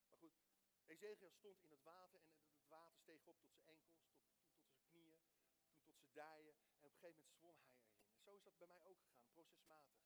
Maar 0.08 0.18
goed, 0.18 0.34
Ezekiel 0.86 1.30
stond 1.30 1.64
in 1.64 1.72
het 1.72 1.84
water 1.84 2.22
en 2.48 2.56
het 2.56 2.68
water 2.68 2.98
steeg 3.00 3.26
op 3.26 3.38
tot 3.42 3.52
zijn 3.52 3.66
enkels, 3.68 3.98
tot, 4.10 4.24
tot 4.52 4.72
zijn 4.72 4.84
knieën, 4.90 5.20
toen 5.72 5.82
tot 5.84 5.96
zijn 5.96 6.14
dijen. 6.14 6.56
En 6.78 6.86
op 6.86 6.92
een 6.94 7.00
gegeven 7.00 7.18
moment 7.20 7.38
zwom 7.40 7.56
hij 7.58 7.68
erin. 7.70 7.92
Zo 8.24 8.36
is 8.36 8.44
dat 8.44 8.58
bij 8.58 8.68
mij 8.68 8.84
ook 8.84 9.00
gegaan, 9.00 9.28
procesmatig. 9.32 10.02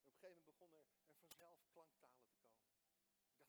En 0.00 0.06
op 0.08 0.14
een 0.14 0.20
gegeven 0.20 0.28
moment 0.28 0.44
begon 0.44 0.72
er, 0.72 0.84
vanzelf 1.20 1.60
klanktalen 1.70 2.24
te 2.24 2.36
komen. 2.36 2.60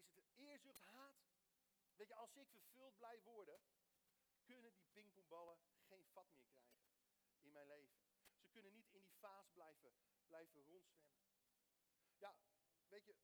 is 0.04 0.16
het 0.16 0.30
eerzucht, 0.34 0.80
haat? 0.80 1.16
Weet 1.96 2.08
je, 2.08 2.14
als 2.14 2.36
ik 2.36 2.48
vervuld 2.48 2.96
blijf 2.96 3.22
worden, 3.22 3.60
kunnen 4.42 4.74
die 4.74 4.86
pingpongballen 4.92 5.58
geen 5.88 6.06
vat 6.06 6.32
meer 6.34 6.48
krijgen 6.48 6.94
in 7.40 7.52
mijn 7.52 7.66
leven. 7.66 8.02
Ze 8.36 8.48
kunnen 8.48 8.74
niet 8.74 8.92
in 8.92 9.04
die 9.04 9.13
blijven, 9.52 9.92
blijven 10.26 10.62
rondzwemmen. 10.62 11.22
Ja, 12.16 12.36
weet 12.88 13.04
je, 13.04 13.14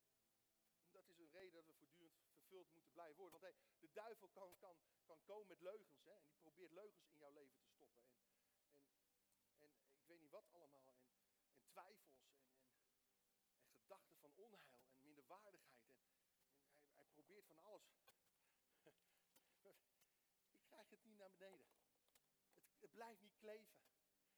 dat 0.91 1.09
is 1.09 1.19
een 1.19 1.31
reden 1.31 1.53
dat 1.53 1.67
we 1.67 1.75
voortdurend 1.75 2.21
vervuld 2.31 2.73
moeten 2.73 2.93
blijven 2.93 3.17
worden. 3.17 3.41
Want 3.41 3.53
hey, 3.53 3.63
de 3.79 3.93
duivel 3.93 4.29
kan, 4.29 4.57
kan, 4.59 4.77
kan 5.05 5.25
komen 5.25 5.47
met 5.47 5.61
leugens. 5.61 6.05
Hè, 6.05 6.13
en 6.13 6.29
die 6.29 6.41
probeert 6.41 6.73
leugens 6.73 7.07
in 7.07 7.17
jouw 7.17 7.33
leven 7.33 7.61
te 7.61 7.69
stoppen. 7.71 8.03
En, 8.03 9.53
en, 9.59 9.71
en 9.85 9.97
ik 9.97 10.07
weet 10.07 10.21
niet 10.21 10.31
wat 10.31 10.49
allemaal. 10.51 10.85
En, 10.85 11.25
en 11.53 11.65
twijfels 11.67 12.23
en, 12.23 12.45
en, 12.45 13.55
en 13.63 13.73
gedachten 13.75 14.17
van 14.17 14.33
onheil 14.35 14.79
en 14.85 15.01
minderwaardigheid. 15.01 15.87
En, 15.87 15.99
en 16.15 16.73
hij, 16.73 16.91
hij 16.95 17.07
probeert 17.07 17.47
van 17.47 17.59
alles. 17.59 18.01
ik 20.53 20.63
krijg 20.67 20.91
het 20.91 21.03
niet 21.05 21.17
naar 21.17 21.31
beneden. 21.31 21.67
Het, 22.53 22.65
het 22.81 22.93
blijft 22.93 23.21
niet 23.21 23.37
kleven. 23.37 23.79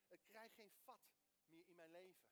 Het 0.08 0.24
krijgt 0.24 0.54
geen 0.54 0.72
vat 0.84 1.12
meer 1.53 1.68
in 1.68 1.76
mijn 1.76 1.90
leven. 1.90 2.24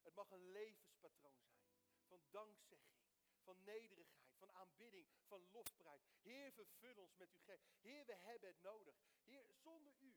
Het 0.00 0.14
mag 0.14 0.30
een 0.30 0.50
levenspatroon 0.50 1.44
zijn. 1.44 1.76
Van 2.06 2.26
dankzegging, 2.30 3.04
van 3.42 3.64
nederigheid, 3.64 4.36
van 4.36 4.52
aanbidding, 4.52 5.08
van 5.26 5.50
lofprijs. 5.52 6.12
Heer, 6.22 6.52
vervul 6.52 6.94
ons 6.94 7.16
met 7.16 7.32
uw 7.32 7.40
geest. 7.40 7.64
Heer, 7.80 8.06
we 8.06 8.14
hebben 8.14 8.48
het 8.48 8.62
nodig. 8.62 8.94
Heer, 9.22 9.44
zonder 9.52 9.94
u, 9.98 10.14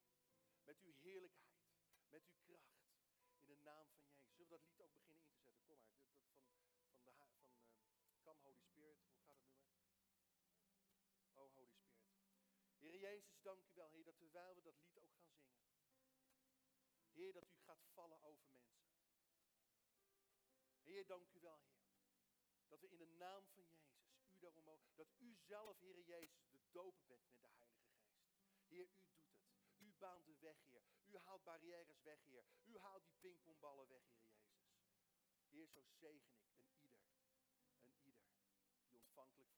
Met 0.65 0.81
uw 0.81 0.93
heerlijkheid. 0.93 1.59
Met 2.09 2.27
uw 2.27 2.37
kracht. 2.43 2.79
In 3.41 3.47
de 3.47 3.57
naam 3.57 3.89
van 3.89 4.03
Jezus. 4.03 4.35
Zullen 4.35 4.49
we 4.49 4.57
dat 4.57 4.65
lied 4.65 4.81
ook 4.83 4.95
beginnen 4.95 5.25
in 5.25 5.51
te 5.51 5.61
zetten? 5.61 5.93
Kom 7.03 7.17
maar. 7.17 7.35
Dat, 7.35 7.39
van, 7.43 7.43
van, 7.43 7.43
de, 7.43 7.77
van 7.77 7.97
uh, 7.97 8.23
Come 8.23 8.41
Holy 8.41 8.61
Spirit. 8.61 8.99
Hoe 9.11 9.21
gaat 9.23 9.37
het 9.37 9.53
nummer? 9.53 9.73
Oh 11.35 11.55
Holy 11.55 11.73
Spirit. 11.73 12.11
Heer 12.79 12.99
Jezus, 12.99 13.41
dank 13.43 13.67
u 13.67 13.75
wel, 13.75 13.91
Heer, 13.91 14.05
dat 14.05 14.19
terwijl 14.19 14.55
we 14.55 14.63
dat 14.63 14.79
lied 14.79 14.99
ook. 14.99 15.10
Heer, 17.21 17.33
dat 17.33 17.51
u 17.51 17.59
gaat 17.59 17.85
vallen 17.93 18.23
over 18.23 18.51
mensen. 18.51 18.93
Heer, 20.83 21.07
dank 21.07 21.33
u 21.33 21.41
wel, 21.41 21.61
Heer. 21.63 21.83
Dat 22.67 22.81
we 22.81 22.89
in 22.89 22.99
de 22.99 23.07
naam 23.07 23.45
van 23.47 23.65
Jezus, 23.65 24.09
u 24.31 24.39
daarom 24.39 24.65
mogen, 24.65 24.95
dat 24.95 25.09
u 25.19 25.35
zelf, 25.35 25.79
Heer 25.79 26.01
Jezus, 26.01 26.49
de 26.51 26.61
dopen 26.71 27.07
bent 27.07 27.25
met 27.25 27.41
de 27.41 27.49
Heilige 27.49 27.81
Geest. 27.81 28.19
Heer, 28.67 28.89
u 28.89 29.01
doet 29.03 29.25
het. 29.25 29.39
U 29.79 29.93
baant 29.99 30.27
de 30.27 30.37
weg, 30.39 30.63
Heer. 30.65 30.83
U 31.05 31.17
haalt 31.17 31.45
barrières 31.45 32.03
weg, 32.03 32.25
Heer. 32.25 32.45
U 32.65 32.79
haalt 32.79 33.05
die 33.05 33.15
pingpongballen 33.21 33.89
weg, 33.89 34.05
Heer 34.09 34.29
Jezus. 34.31 34.79
Heer, 35.49 35.69
zo 35.69 35.83
zegen 35.83 36.35
ik 36.35 36.57
een 36.57 36.71
ieder, 36.79 37.05
een 37.83 37.99
ieder 38.03 38.29
die 38.87 38.99
ontvankelijk 38.99 39.50